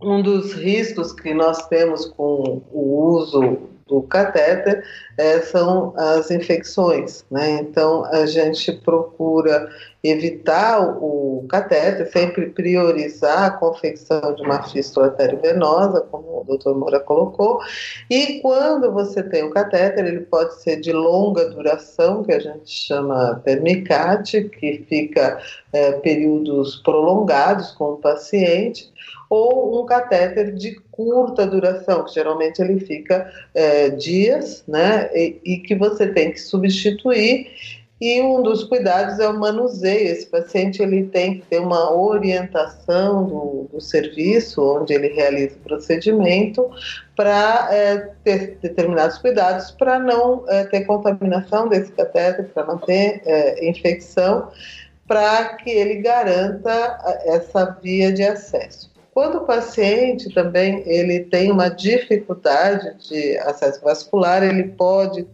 [0.03, 4.85] Um dos riscos que nós temos com o uso do catéter
[5.17, 7.61] é, são as infecções, né?
[7.61, 9.69] Então a gente procura
[10.09, 16.75] evitar o, catéter, sempre priorizar a confecção de uma fístula arteriovenosa, como o Dr.
[16.75, 17.61] Moura colocou,
[18.11, 22.71] e quando você tem o catéter, ele pode ser de longa duração, que a gente
[22.71, 25.41] chama permicate, que fica
[25.73, 28.93] é, períodos prolongados com o paciente,
[29.29, 35.59] ou um catéter de curta duração, que geralmente ele fica é, dias, né, e, e,
[35.59, 37.49] que você tem que substituir.
[37.99, 40.09] E um dos cuidados é o manuseio.
[40.09, 45.61] Esse paciente ele tem que ter uma orientação do, do serviço onde ele realiza o
[45.61, 46.71] procedimento
[47.17, 53.23] para é, ter determinados cuidados para não é, ter contaminação desse catéter, para não ter
[53.25, 54.51] é, infecção,
[55.09, 58.95] para que ele garanta essa via de acesso.
[59.15, 65.27] Quando o paciente também ele tem uma dificuldade de acesso vascular, ele pode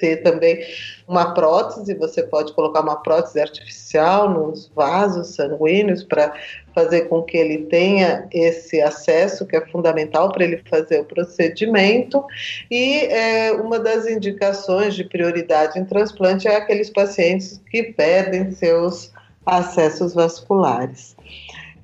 [0.00, 0.58] ter também
[1.06, 6.32] uma prótese, você pode colocar uma prótese artificial nos vasos sanguíneos para
[6.74, 12.24] fazer com que ele tenha esse acesso, que é fundamental para ele fazer o procedimento.
[12.70, 19.12] E é, uma das indicações de prioridade em transplante é aqueles pacientes que perdem seus
[19.44, 21.16] acessos vasculares.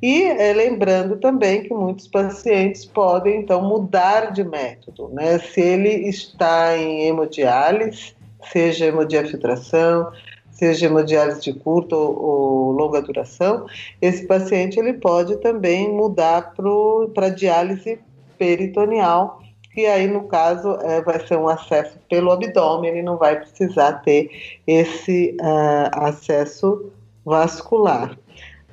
[0.07, 5.37] E é, lembrando também que muitos pacientes podem, então, mudar de método, né?
[5.41, 8.15] Se ele está em hemodiálise,
[8.53, 10.13] seja hemodiafiltração,
[10.53, 13.67] seja hemodiálise de curta ou, ou, longa duração,
[14.01, 16.55] esse paciente ele pode também mudar
[17.13, 17.99] para diálise
[18.39, 19.43] peritoneal,
[19.75, 23.95] que aí, no caso, é, vai ser um acesso pelo abdômen, ele não vai precisar
[24.05, 24.31] ter
[24.69, 26.93] esse uh, acesso
[27.25, 28.17] vascular.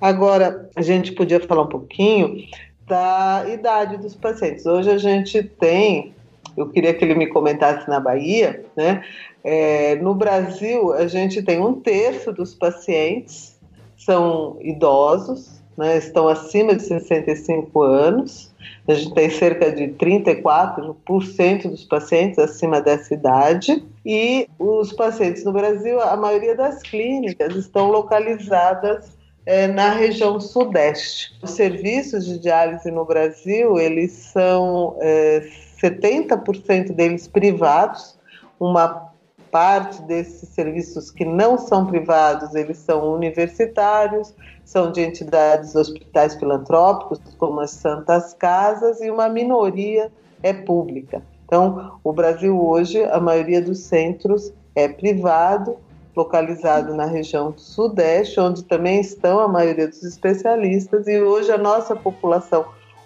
[0.03, 2.45] Agora, a gente podia falar um pouquinho
[2.85, 4.65] da idade dos pacientes.
[4.65, 6.13] Hoje a gente tem,
[6.57, 9.01] eu queria que ele me comentasse na Bahia, né?
[9.41, 13.57] É, no Brasil, a gente tem um terço dos pacientes
[13.95, 18.51] são idosos, né, estão acima de 65 anos.
[18.85, 23.81] A gente tem cerca de 34% dos pacientes acima dessa idade.
[24.05, 31.37] E os pacientes no Brasil, a maioria das clínicas estão localizadas é, na região sudeste.
[31.41, 35.47] Os serviços de diálise no Brasil, eles são é,
[35.81, 38.17] 70% deles privados,
[38.59, 39.11] uma
[39.51, 44.33] parte desses serviços que não são privados, eles são universitários,
[44.65, 51.21] são de entidades hospitais filantrópicos, como as Santas Casas, e uma minoria é pública.
[51.45, 55.77] Então, o Brasil hoje, a maioria dos centros é privado,
[56.15, 61.95] localizado na região sudeste, onde também estão a maioria dos especialistas, e hoje a nossa
[61.95, 62.65] população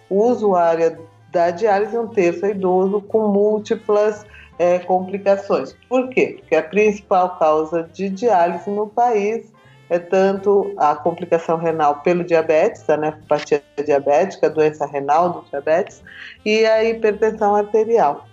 [0.10, 1.00] usuária
[1.32, 4.26] da diálise um terço é idoso com múltiplas
[4.60, 5.76] é, complicações.
[5.88, 6.38] Por quê?
[6.39, 9.52] Porque a principal causa de diálise no país
[9.89, 16.04] é tanto a complicação renal pelo diabetes, a nefropatia diabética, a doença renal do diabetes,
[16.46, 18.26] e a hipertensão arterial.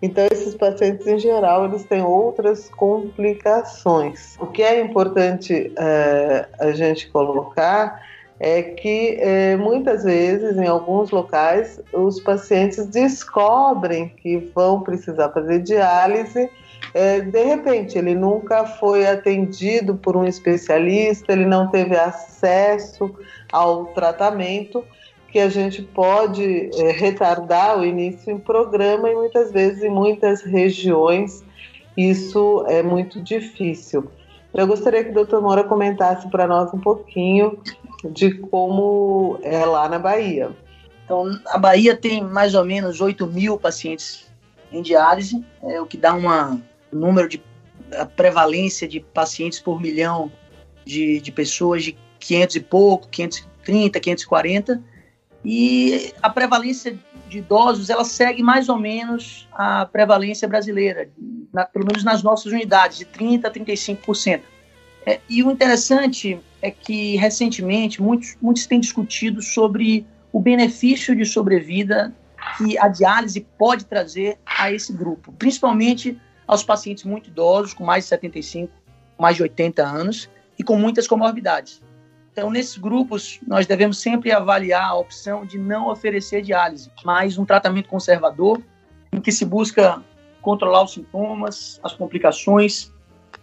[0.00, 4.36] Então, esses pacientes, em geral, eles têm outras complicações.
[4.38, 8.02] O que é importante é, a gente colocar
[8.40, 15.60] é que é, muitas vezes, em alguns locais, os pacientes descobrem que vão precisar fazer
[15.60, 16.48] diálise
[16.94, 23.14] é, de repente ele nunca foi atendido por um especialista, ele não teve acesso
[23.52, 24.84] ao tratamento
[25.30, 30.42] que a gente pode é, retardar o início em programa e muitas vezes em muitas
[30.42, 31.44] regiões
[31.96, 34.08] isso é muito difícil.
[34.54, 37.58] Eu gostaria que o doutor Moura comentasse para nós um pouquinho
[38.10, 40.50] de como é lá na Bahia.
[41.04, 44.26] Então, a Bahia tem mais ou menos 8 mil pacientes
[44.70, 46.60] em diálise, é o que dá uma,
[46.92, 47.42] um número de
[48.14, 50.30] prevalência de pacientes por milhão
[50.84, 54.82] de, de pessoas de 500 e pouco, 530, 540.
[55.44, 56.98] E a prevalência
[57.28, 61.10] de idosos, ela segue mais ou menos a prevalência brasileira,
[61.52, 64.40] na, pelo menos nas nossas unidades, de 30% a 35%.
[65.06, 71.24] É, e o interessante é que, recentemente, muitos, muitos têm discutido sobre o benefício de
[71.24, 72.12] sobrevida
[72.56, 78.04] que a diálise pode trazer a esse grupo, principalmente aos pacientes muito idosos, com mais
[78.04, 78.72] de 75,
[79.18, 81.80] mais de 80 anos e com muitas comorbidades.
[82.38, 87.44] Então, nesses grupos, nós devemos sempre avaliar a opção de não oferecer diálise, mas um
[87.44, 88.62] tratamento conservador,
[89.12, 90.00] em que se busca
[90.40, 92.92] controlar os sintomas, as complicações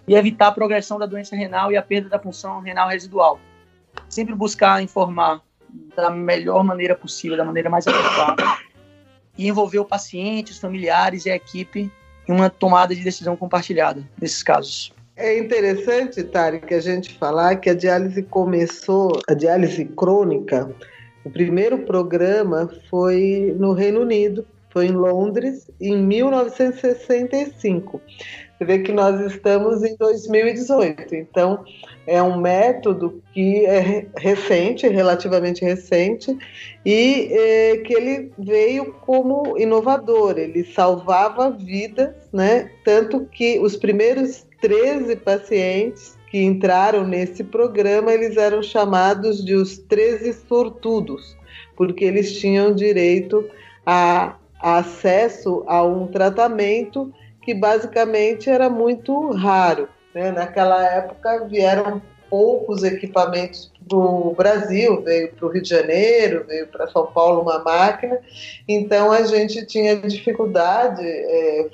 [0.08, 3.38] e evitar a progressão da doença renal e a perda da função renal residual.
[4.08, 5.42] Sempre buscar informar
[5.94, 8.44] da melhor maneira possível, da maneira mais adequada,
[9.38, 11.92] e envolver o paciente, os familiares e a equipe
[12.26, 14.94] em uma tomada de decisão compartilhada nesses casos.
[15.18, 20.70] É interessante, Tarek, a gente falar que a diálise começou, a diálise crônica,
[21.24, 28.02] o primeiro programa foi no Reino Unido, foi em Londres, em 1965.
[28.58, 31.64] Você vê que nós estamos em 2018, então
[32.06, 36.38] é um método que é recente, relativamente recente,
[36.86, 42.70] e é, que ele veio como inovador, ele salvava vidas, né?
[42.84, 49.78] Tanto que os primeiros 13 pacientes que entraram nesse programa, eles eram chamados de os
[49.78, 51.38] 13 sortudos,
[51.76, 53.48] porque eles tinham direito
[53.86, 59.88] a, a acesso a um tratamento que basicamente era muito raro.
[60.16, 60.32] Né?
[60.32, 66.66] Naquela época vieram poucos equipamentos para o Brasil, veio para o Rio de Janeiro, veio
[66.70, 68.18] para São Paulo uma máquina,
[68.68, 71.70] então a gente tinha dificuldade, é,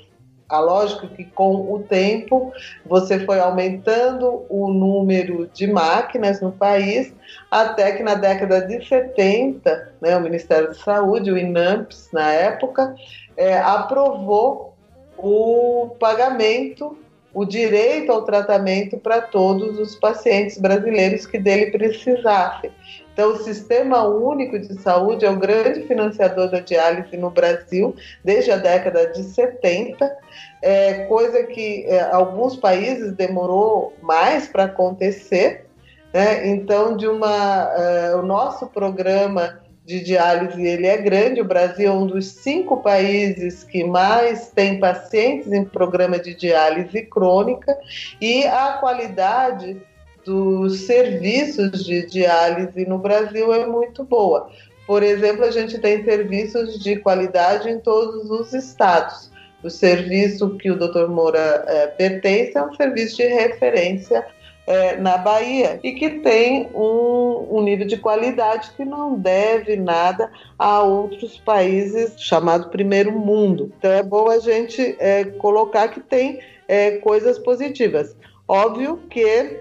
[0.52, 2.52] a lógica que com o tempo
[2.84, 7.10] você foi aumentando o número de máquinas no país,
[7.50, 12.94] até que na década de 70, né, o Ministério da Saúde, o INAMPS, na época,
[13.34, 14.74] é, aprovou
[15.16, 16.98] o pagamento,
[17.32, 22.70] o direito ao tratamento para todos os pacientes brasileiros que dele precisassem.
[23.12, 27.94] Então, o Sistema Único de Saúde é o grande financiador da diálise no Brasil
[28.24, 30.16] desde a década de 70,
[30.62, 35.66] é, coisa que é, alguns países demorou mais para acontecer.
[36.12, 36.48] Né?
[36.48, 41.40] Então, de uma, é, o nosso programa de diálise ele é grande.
[41.40, 47.02] O Brasil é um dos cinco países que mais tem pacientes em programa de diálise
[47.02, 47.76] crônica
[48.20, 49.80] e a qualidade
[50.24, 54.50] dos serviços de diálise no Brasil é muito boa.
[54.86, 59.30] Por exemplo, a gente tem serviços de qualidade em todos os estados.
[59.62, 61.08] O serviço que o Dr.
[61.08, 64.26] Moura é, pertence é um serviço de referência
[64.66, 70.30] é, na Bahia e que tem um, um, nível de qualidade que não deve nada
[70.58, 73.72] a outros países chamado primeiro mundo.
[73.78, 78.16] Então é bom a gente é, colocar que tem é, coisas positivas.
[78.46, 79.60] Óbvio que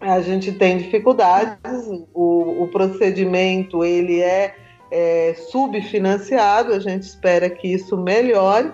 [0.00, 1.58] a gente tem dificuldades,
[2.12, 4.54] o, o procedimento ele é,
[4.90, 8.72] é, subfinanciado, a gente espera que isso melhore.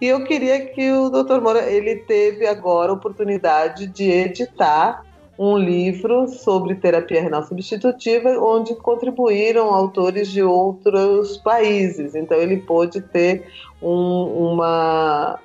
[0.00, 1.40] E eu queria que o Dr.
[1.40, 5.05] Moura ele teve agora a oportunidade de editar
[5.38, 12.14] um livro sobre terapia renal substitutiva, onde contribuíram autores de outros países.
[12.14, 13.46] Então ele pôde ter
[13.82, 15.38] um, uma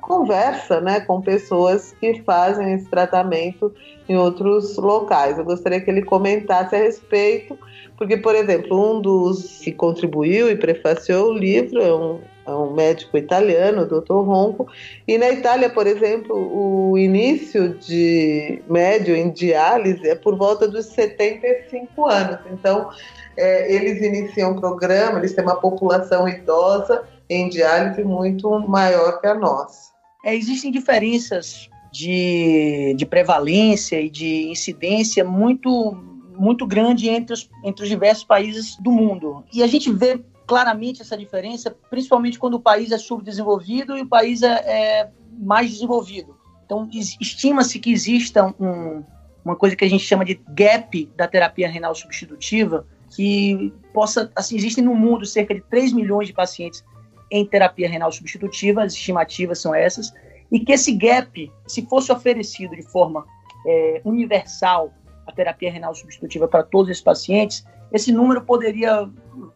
[0.00, 3.74] conversa né, com pessoas que fazem esse tratamento
[4.08, 5.38] em outros locais.
[5.38, 7.58] Eu gostaria que ele comentasse a respeito,
[7.96, 13.16] porque, por exemplo, um dos que contribuiu e prefaciou o livro é um, um médico
[13.16, 14.22] italiano, o.
[14.22, 14.66] Ronco,
[15.06, 20.86] e na Itália, por exemplo, o início de médio em diálise é por volta dos
[20.86, 22.40] 75 anos.
[22.50, 22.90] Então,
[23.36, 29.26] é, eles iniciam um programa, eles têm uma população idosa em diálise muito maior que
[29.26, 29.92] a nossa.
[30.24, 35.96] É, existem diferenças de, de prevalência e de incidência muito
[36.34, 39.44] muito grande entre os, entre os diversos países do mundo.
[39.52, 44.06] E a gente vê claramente essa diferença, principalmente quando o país é subdesenvolvido e o
[44.06, 46.36] país é, é mais desenvolvido.
[46.64, 49.04] Então, estima-se que exista um,
[49.44, 54.56] uma coisa que a gente chama de gap da terapia renal substitutiva, que possa, assim,
[54.56, 56.84] existem no mundo cerca de 3 milhões de pacientes
[57.30, 60.14] em terapia renal substitutiva, as estimativas são essas,
[60.50, 63.24] e que esse gap, se fosse oferecido de forma
[63.66, 64.92] é, universal,
[65.26, 69.08] a terapia renal substitutiva para todos esses pacientes, esse número poderia,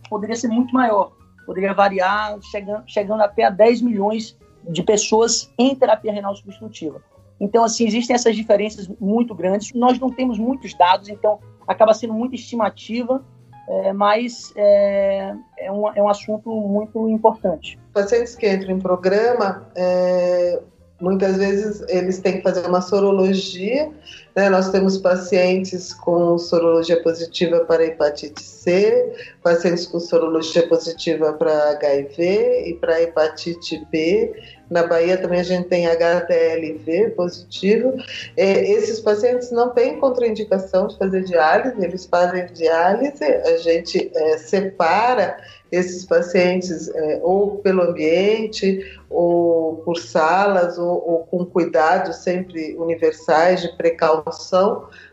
[0.08, 1.12] poderia ser muito maior,
[1.44, 4.36] poderia variar, chegando, chegando até a 10 milhões
[4.68, 7.00] de pessoas em terapia renal substitutiva.
[7.40, 9.72] Então, assim, existem essas diferenças muito grandes.
[9.74, 13.22] Nós não temos muitos dados, então acaba sendo muita estimativa,
[13.68, 17.78] é, mas é, é, um, é um assunto muito importante.
[17.92, 20.62] Pacientes que entram em programa, é,
[21.00, 23.90] muitas vezes eles têm que fazer uma sorologia.
[24.36, 24.50] Né?
[24.50, 32.68] Nós temos pacientes com sorologia positiva para hepatite C, pacientes com sorologia positiva para HIV
[32.68, 34.34] e para hepatite B.
[34.68, 37.94] Na Bahia também a gente tem HTLV positivo.
[38.36, 44.36] É, esses pacientes não têm contraindicação de fazer diálise, eles fazem diálise, a gente é,
[44.36, 45.38] separa
[45.70, 53.62] esses pacientes é, ou pelo ambiente, ou por salas, ou, ou com cuidados sempre universais
[53.62, 54.25] de precaução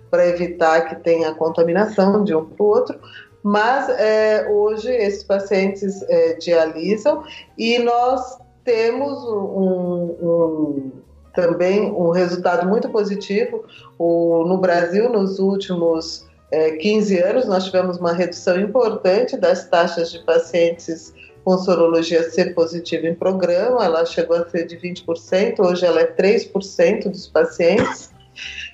[0.10, 3.00] para evitar que tenha contaminação de um para o outro.
[3.42, 7.24] Mas é, hoje esses pacientes é, dialisam
[7.58, 10.92] e nós temos um, um,
[11.34, 13.66] também um resultado muito positivo.
[13.98, 20.12] O, no Brasil, nos últimos é, 15 anos, nós tivemos uma redução importante das taxas
[20.12, 25.86] de pacientes com sorologia C positiva em programa, ela chegou a ser de 20%, hoje
[25.86, 28.13] ela é 3% dos pacientes.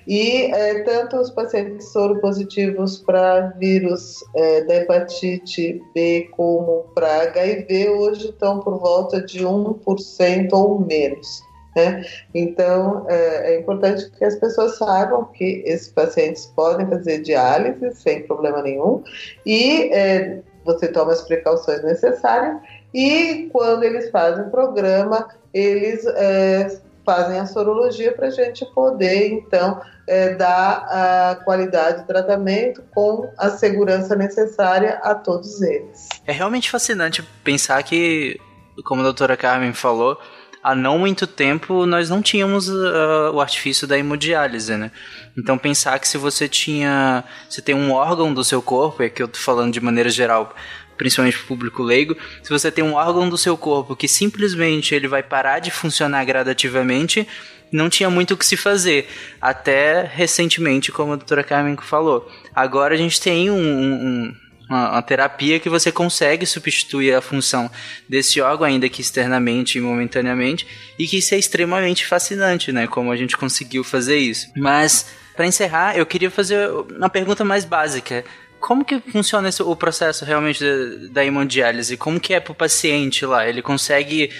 [0.06, 7.90] E é, tanto os pacientes soropositivos para vírus é, da hepatite B como para HIV
[7.90, 11.42] hoje estão por volta de 1% ou menos.
[11.76, 12.04] Né?
[12.34, 18.26] Então, é, é, importante que as pessoas saibam que esses pacientes podem fazer diálise sem
[18.26, 19.04] problema nenhum
[19.46, 22.60] e é, você toma as precauções necessárias
[22.92, 29.28] e quando eles fazem o programa, eles é, fazem a sorologia para a gente poder,
[29.32, 36.08] então, é, dar a qualidade de tratamento com a segurança necessária a todos eles.
[36.26, 38.38] É realmente fascinante pensar que,
[38.84, 40.18] como a doutora Carmen falou,
[40.62, 44.90] há não muito tempo nós não tínhamos uh, o artifício da hemodiálise, né?
[45.36, 49.22] Então pensar que se você tinha, você tem um órgão do seu corpo, é que
[49.22, 50.54] eu tô falando de maneira geral,
[51.00, 55.08] principalmente o público leigo, se você tem um órgão do seu corpo que simplesmente ele
[55.08, 57.26] vai parar de funcionar gradativamente,
[57.72, 59.08] não tinha muito o que se fazer.
[59.40, 62.30] Até recentemente, como a doutora Carmen falou.
[62.54, 64.34] Agora a gente tem um, um
[64.68, 67.70] uma, uma, terapia que você consegue substituir a função
[68.06, 70.66] desse órgão, ainda que externamente e momentaneamente,
[70.98, 72.86] e que isso é extremamente fascinante, né?
[72.86, 74.48] Como a gente conseguiu fazer isso.
[74.54, 78.22] Mas, para encerrar, eu queria fazer uma pergunta mais básica.
[78.60, 81.96] Como que funciona esse, o processo realmente da, da hemodiálise?
[81.96, 83.48] Como que é para o paciente lá?
[83.48, 84.30] Ele consegue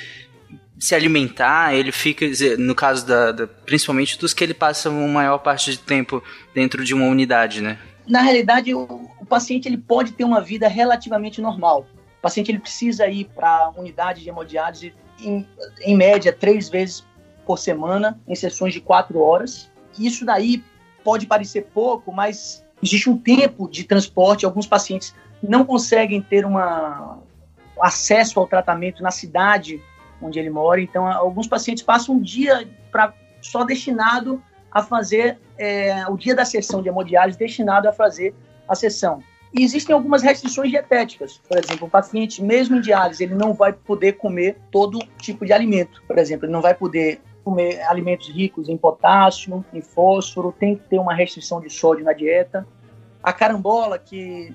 [0.78, 2.24] se alimentar, ele fica,
[2.58, 6.22] no caso da, da, principalmente dos que ele passa uma maior parte de tempo
[6.54, 7.78] dentro de uma unidade, né?
[8.06, 11.86] Na realidade, o, o paciente ele pode ter uma vida relativamente normal.
[12.18, 15.46] O paciente ele precisa ir para a unidade de hemodiálise em,
[15.82, 17.04] em média três vezes
[17.46, 19.70] por semana, em sessões de quatro horas.
[19.98, 20.62] Isso daí
[21.04, 24.44] pode parecer pouco, mas existe um tempo de transporte.
[24.44, 27.18] Alguns pacientes não conseguem ter uma
[27.80, 29.82] acesso ao tratamento na cidade
[30.20, 30.80] onde ele mora.
[30.80, 36.44] Então, alguns pacientes passam um dia pra, só destinado a fazer é, o dia da
[36.44, 38.34] sessão de hemodiálise destinado a fazer
[38.68, 39.22] a sessão.
[39.52, 41.40] E existem algumas restrições dietéticas.
[41.48, 45.52] Por exemplo, o paciente, mesmo em diálise, ele não vai poder comer todo tipo de
[45.52, 46.02] alimento.
[46.06, 50.82] Por exemplo, ele não vai poder comer alimentos ricos em potássio, em fósforo, tem que
[50.88, 52.66] ter uma restrição de sódio na dieta.
[53.22, 54.54] A carambola, que,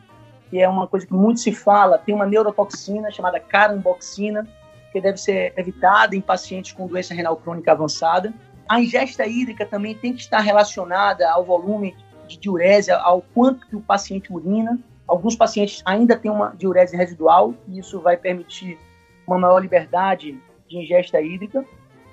[0.50, 4.48] que é uma coisa que muito se fala, tem uma neurotoxina chamada caramboxina,
[4.92, 8.34] que deve ser evitada em pacientes com doença renal crônica avançada.
[8.68, 11.96] A ingesta hídrica também tem que estar relacionada ao volume
[12.28, 14.80] de diurese, ao quanto que o paciente urina.
[15.08, 18.80] Alguns pacientes ainda têm uma diurese residual e isso vai permitir
[19.28, 21.66] uma maior liberdade de ingesta hídrica.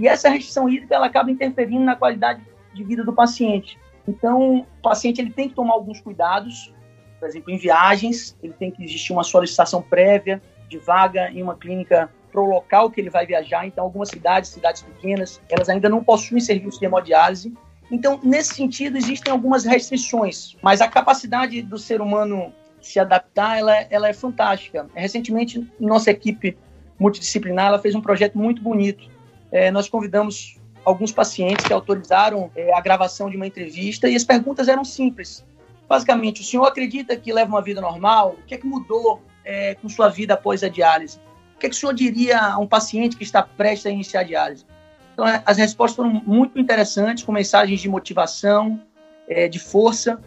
[0.02, 2.42] E essa restrição hídrica ela acaba interferindo na qualidade
[2.74, 3.78] de vida do paciente.
[4.08, 6.74] Então, o paciente ele tem que tomar alguns cuidados,
[7.20, 11.54] por exemplo, em viagens, ele tem que existir uma solicitação prévia de vaga em uma
[11.54, 13.64] clínica para o local que ele vai viajar.
[13.64, 17.52] Então, algumas cidades, cidades pequenas, elas ainda não possuem serviço de hemodiálise.
[17.88, 23.76] Então, nesse sentido, existem algumas restrições, mas a capacidade do ser humano se adaptar, ela,
[23.88, 24.88] ela é fantástica.
[24.96, 26.58] Recentemente, nossa equipe
[26.98, 29.11] multidisciplinar ela fez um projeto muito bonito.
[29.52, 34.24] É, nós convidamos alguns pacientes que autorizaram é, a gravação de uma entrevista e as
[34.24, 35.44] perguntas eram simples.
[35.88, 38.36] Basicamente, o senhor acredita que leva uma vida normal?
[38.38, 41.18] O que é que mudou é, com sua vida após a diálise?
[41.54, 44.20] O que é que o senhor diria a um paciente que está prestes a iniciar
[44.20, 44.64] a diálise?
[45.12, 48.80] Então, é, as respostas foram muito interessantes, com mensagens de motivação,
[49.28, 50.20] é, de força,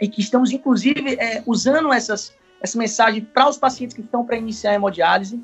[0.00, 4.36] e que estamos, inclusive, é, usando essas, essa mensagem para os pacientes que estão para
[4.36, 5.42] iniciar a hemodiálise.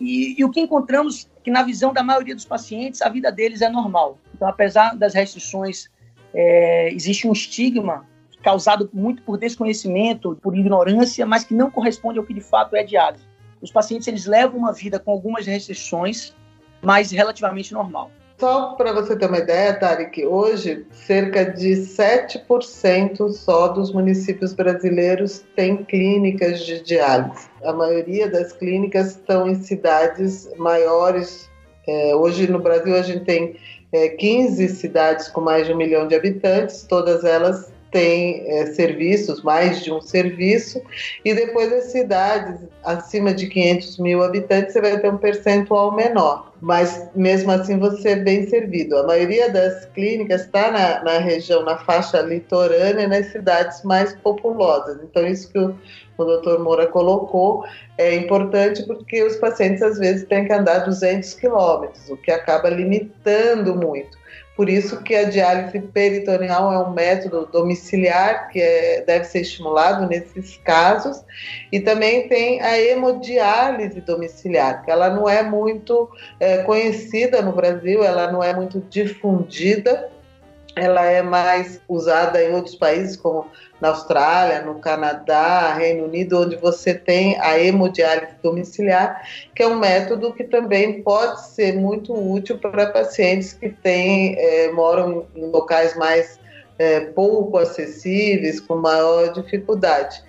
[0.00, 3.32] E, e, o que encontramos é que, na visão da maioria dos pacientes, a vida
[3.32, 4.18] deles é normal.
[4.34, 5.88] Então, apesar das restrições,
[6.32, 8.06] é, existe um estigma
[8.42, 12.84] causado muito por desconhecimento, por ignorância, mas que não corresponde ao que de fato é
[12.84, 13.24] diálise.
[13.60, 16.32] Os pacientes eles levam uma vida com algumas restrições,
[16.80, 18.10] mas relativamente normal.
[18.38, 25.44] Só para você ter uma ideia, Tarek, hoje cerca de 7% só dos municípios brasileiros
[25.56, 27.48] têm clínicas de diálise.
[27.64, 31.50] A maioria das clínicas estão em cidades maiores.
[31.88, 33.56] É, hoje no Brasil a gente tem
[33.92, 39.42] é, 15 cidades com mais de um milhão de habitantes, todas elas tem é, serviços,
[39.42, 40.82] mais de um serviço,
[41.24, 46.52] e depois as cidades acima de 500 mil habitantes você vai ter um percentual menor,
[46.60, 48.96] mas mesmo assim você é bem servido.
[48.98, 54.98] A maioria das clínicas está na, na região, na faixa litorânea, nas cidades mais populosas.
[55.02, 55.74] Então, isso que o,
[56.18, 57.64] o doutor Moura colocou
[57.96, 62.68] é importante porque os pacientes às vezes têm que andar 200 quilômetros, o que acaba
[62.68, 64.18] limitando muito.
[64.58, 70.08] Por isso que a diálise peritoneal é um método domiciliar que é, deve ser estimulado
[70.08, 71.22] nesses casos.
[71.70, 78.02] E também tem a hemodiálise domiciliar, que ela não é muito é, conhecida no Brasil,
[78.02, 80.10] ela não é muito difundida
[80.78, 83.46] ela é mais usada em outros países, como
[83.80, 89.22] na Austrália, no Canadá, Reino Unido, onde você tem a hemodiálise domiciliar,
[89.54, 94.72] que é um método que também pode ser muito útil para pacientes que têm, é,
[94.72, 96.38] moram em locais mais
[96.78, 100.22] é, pouco acessíveis, com maior dificuldade.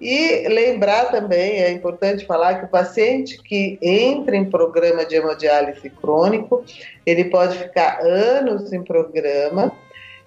[0.00, 5.90] E lembrar também, é importante falar que o paciente que entra em programa de hemodiálise
[5.90, 6.64] crônico,
[7.04, 9.72] ele pode ficar anos em programa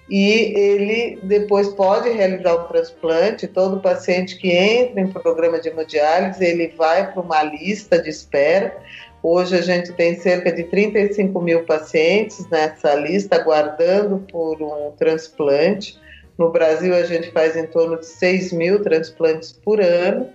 [0.10, 3.48] e ele depois pode realizar um transplante.
[3.48, 8.76] Todo paciente que entra em programa de hemodiálise, ele vai para uma lista de espera.
[9.24, 15.98] Hoje a gente tem cerca de 35 mil pacientes nessa lista aguardando por um transplante.
[16.42, 20.28] No Brasil, a gente faz em torno de 6 mil transplantes por ano.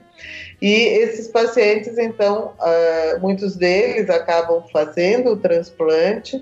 [0.63, 6.41] E esses pacientes, então, uh, muitos deles acabam fazendo o transplante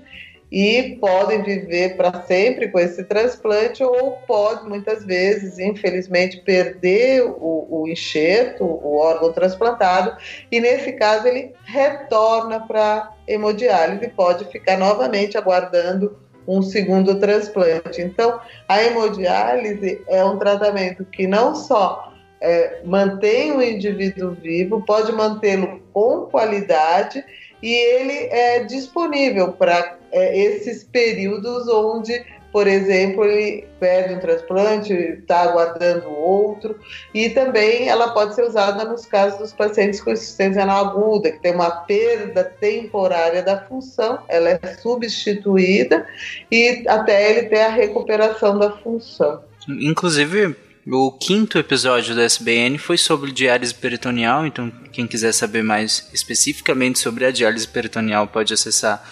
[0.51, 7.67] e podem viver para sempre com esse transplante ou pode, muitas vezes, infelizmente, perder o,
[7.67, 10.15] o enxerto, o órgão transplantado,
[10.51, 16.15] e nesse caso ele retorna para hemodiálise e pode ficar novamente aguardando
[16.47, 18.01] um segundo transplante.
[18.01, 25.11] Então, a hemodiálise é um tratamento que não só é, mantém o indivíduo vivo, pode
[25.11, 27.23] mantê-lo com qualidade
[27.61, 32.23] e ele é disponível para é, esses períodos onde
[32.55, 36.79] por exemplo, ele perde um transplante, está aguardando outro,
[37.13, 41.41] e também ela pode ser usada nos casos dos pacientes com insuficiência renal aguda, que
[41.41, 46.07] tem uma perda temporária da função, ela é substituída
[46.49, 49.43] e até ele ter a recuperação da função.
[49.67, 50.55] Inclusive,
[50.87, 56.99] o quinto episódio da SBN foi sobre diálise peritoneal, então quem quiser saber mais especificamente
[56.99, 59.03] sobre a diálise peritoneal pode acessar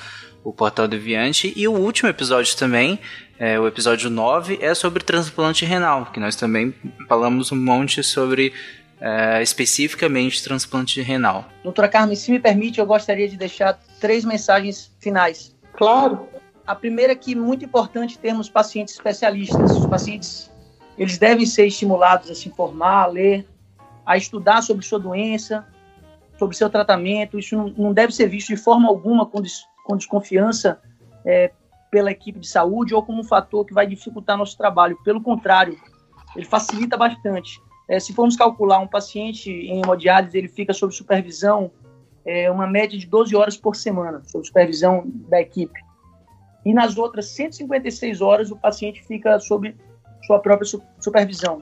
[0.43, 1.53] o portal Deviante.
[1.55, 2.99] E o último episódio também
[3.43, 6.73] é, o episódio 9 é sobre transplante renal, que nós também
[7.09, 8.53] falamos um monte sobre
[9.01, 11.43] é, especificamente transplante renal.
[11.61, 15.53] Doutora Carmen, se me permite, eu gostaria de deixar três mensagens finais.
[15.73, 16.29] Claro.
[16.65, 19.71] A primeira é que é muito importante termos pacientes especialistas.
[19.71, 20.49] Os pacientes
[20.97, 23.45] eles devem ser estimulados a se informar, a ler,
[24.05, 25.67] a estudar sobre sua doença,
[26.39, 27.37] sobre seu tratamento.
[27.37, 30.79] Isso não, não deve ser visto de forma alguma com, des, com desconfiança
[31.25, 31.51] é,
[31.93, 34.97] pela equipe de saúde ou como um fator que vai dificultar nosso trabalho.
[35.03, 35.77] Pelo contrário,
[36.35, 37.61] ele facilita bastante.
[37.87, 41.69] É, se formos calcular um paciente em hemodiálise, ele fica sob supervisão
[42.25, 45.79] é, uma média de 12 horas por semana, sob supervisão da equipe.
[46.65, 49.75] E nas outras 156 horas, o paciente fica sob
[50.25, 50.67] sua própria
[50.99, 51.61] supervisão.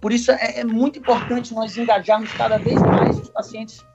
[0.00, 3.86] Por isso, é, é muito importante nós engajarmos cada vez mais os pacientes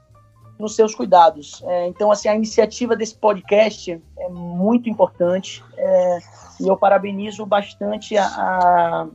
[0.58, 1.62] nos seus cuidados.
[1.66, 6.18] É, então, assim, a iniciativa desse podcast é muito importante é,
[6.60, 9.06] e eu parabenizo bastante a,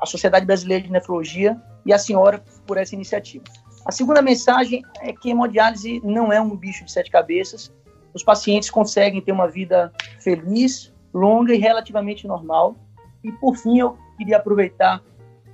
[0.00, 3.44] a, Sociedade Brasileira de Nefrologia e a senhora por essa iniciativa.
[3.84, 7.72] A segunda mensagem é que hemodiálise não é um bicho de sete cabeças.
[8.14, 12.76] os pacientes conseguem ter uma vida feliz, longa e relativamente normal.
[13.22, 15.02] E por fim, eu queria aproveitar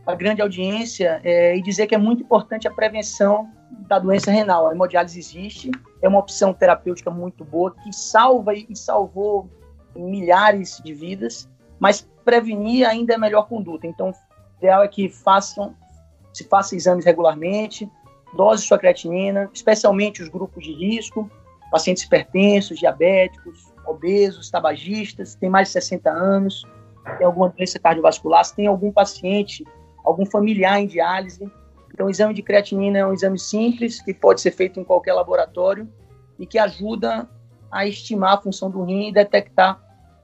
[0.07, 3.51] a grande audiência é, e dizer que é muito importante a prevenção
[3.89, 4.69] da doença renal.
[4.69, 5.71] A hemodiálise existe,
[6.03, 9.49] é uma opção terapêutica muito boa que salva e salvou
[9.95, 13.87] milhares de vidas, mas prevenir ainda é melhor conduta.
[13.87, 14.15] Então, o
[14.59, 15.75] ideal é que façam,
[16.33, 17.91] se façam exames regularmente,
[18.35, 21.29] dose sua creatinina, especialmente os grupos de risco,
[21.71, 26.65] pacientes hipertensos, diabéticos, obesos, tabagistas, tem mais de 60 anos,
[27.19, 29.65] tem alguma doença cardiovascular, se tem algum paciente,
[30.05, 31.51] algum familiar em diálise.
[31.93, 35.13] Então, o exame de creatinina é um exame simples, que pode ser feito em qualquer
[35.13, 35.89] laboratório
[36.39, 37.29] e que ajuda
[37.71, 39.81] a estimar a função do rim e detectar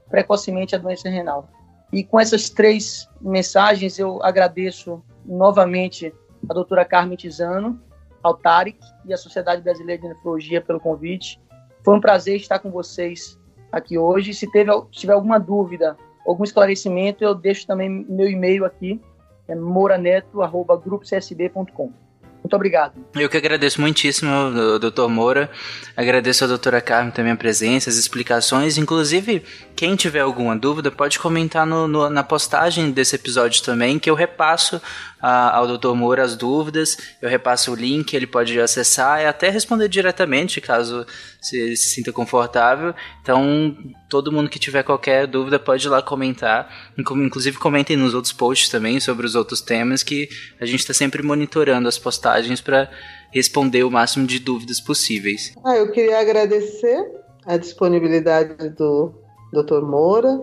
[0.09, 1.49] precocemente a doença renal.
[1.91, 6.13] E com essas três mensagens, eu agradeço novamente
[6.49, 7.81] a doutora Carmen Tizano,
[8.21, 11.41] ao Tarek e à Sociedade Brasileira de Nefrologia pelo convite.
[11.83, 13.39] Foi um prazer estar com vocês
[13.71, 14.31] aqui hoje.
[14.33, 15.95] Se, teve, se tiver alguma dúvida,
[16.25, 19.01] algum esclarecimento, eu deixo também meu e-mail aqui,
[19.47, 22.06] é moraneto.grupocsb.com.
[22.47, 22.93] Muito obrigado.
[23.13, 24.31] Eu que agradeço muitíssimo,
[24.79, 25.51] doutor Moura.
[25.97, 28.77] Agradeço a doutora Carmen também a presença, as explicações.
[28.77, 29.43] Inclusive,
[29.75, 34.15] quem tiver alguma dúvida, pode comentar no, no, na postagem desse episódio também, que eu
[34.15, 34.81] repasso
[35.21, 35.93] a, ao Dr.
[35.93, 41.05] Moura as dúvidas, eu repasso o link, ele pode acessar e até responder diretamente, caso
[41.41, 42.95] se se sinta confortável.
[43.21, 43.75] Então,
[44.09, 46.69] todo mundo que tiver qualquer dúvida pode ir lá comentar.
[46.97, 50.29] Inclusive, comentem nos outros posts também sobre os outros temas, que
[50.59, 52.89] a gente está sempre monitorando as postagens para
[53.31, 55.53] responder o máximo de dúvidas possíveis.
[55.65, 56.97] Ah, eu queria agradecer
[57.45, 59.13] a disponibilidade do
[59.53, 59.81] Dr.
[59.81, 60.39] Moura,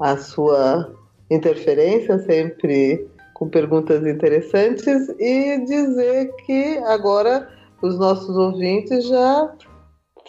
[0.00, 0.92] a sua
[1.30, 7.48] interferência sempre com perguntas interessantes e dizer que agora
[7.80, 9.52] os nossos ouvintes já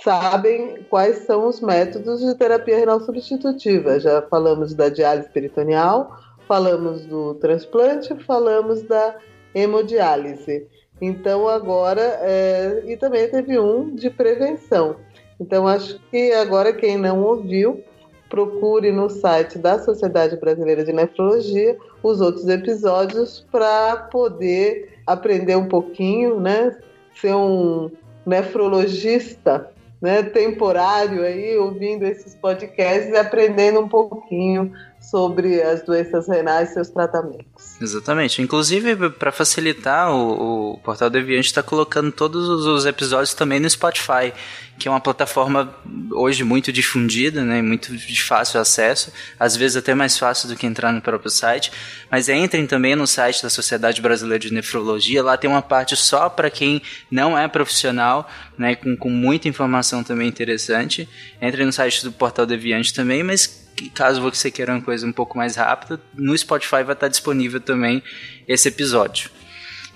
[0.04, 4.00] sabem quais são os métodos de terapia renal substitutiva.
[4.00, 9.16] Já falamos da diálise peritoneal, falamos do transplante, falamos da
[9.54, 10.68] hemodiálise.
[11.02, 14.98] Então agora é, e também teve um de prevenção.
[15.40, 17.84] Então acho que agora quem não ouviu
[18.30, 25.68] procure no site da Sociedade Brasileira de Nefrologia os outros episódios para poder aprender um
[25.68, 26.78] pouquinho, né?
[27.16, 27.90] Ser um
[28.26, 29.72] nefrologista
[30.02, 36.74] né, temporário aí, ouvindo esses podcasts e aprendendo um pouquinho sobre as doenças renais e
[36.74, 37.82] seus tratamentos.
[37.82, 38.42] Exatamente.
[38.42, 44.34] Inclusive, para facilitar, o, o Portal Deviante está colocando todos os episódios também no Spotify,
[44.80, 45.76] que é uma plataforma
[46.12, 50.66] hoje muito difundida, né, muito de fácil acesso, às vezes até mais fácil do que
[50.66, 51.70] entrar no próprio site.
[52.10, 56.30] Mas entrem também no site da Sociedade Brasileira de Nefrologia, lá tem uma parte só
[56.30, 61.08] para quem não é profissional, né, com, com muita informação também interessante.
[61.42, 65.38] Entrem no site do Portal Deviante também, mas caso você queira uma coisa um pouco
[65.38, 68.02] mais rápida, no Spotify vai estar disponível também
[68.48, 69.30] esse episódio.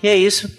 [0.04, 0.50] E é isso,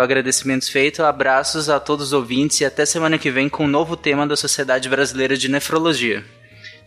[0.00, 3.94] agradecimentos feitos, abraços a todos os ouvintes e até semana que vem com um novo
[3.94, 6.24] tema da Sociedade Brasileira de Nefrologia.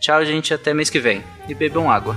[0.00, 1.22] Tchau, gente, até mês que vem.
[1.48, 2.16] E bebam água.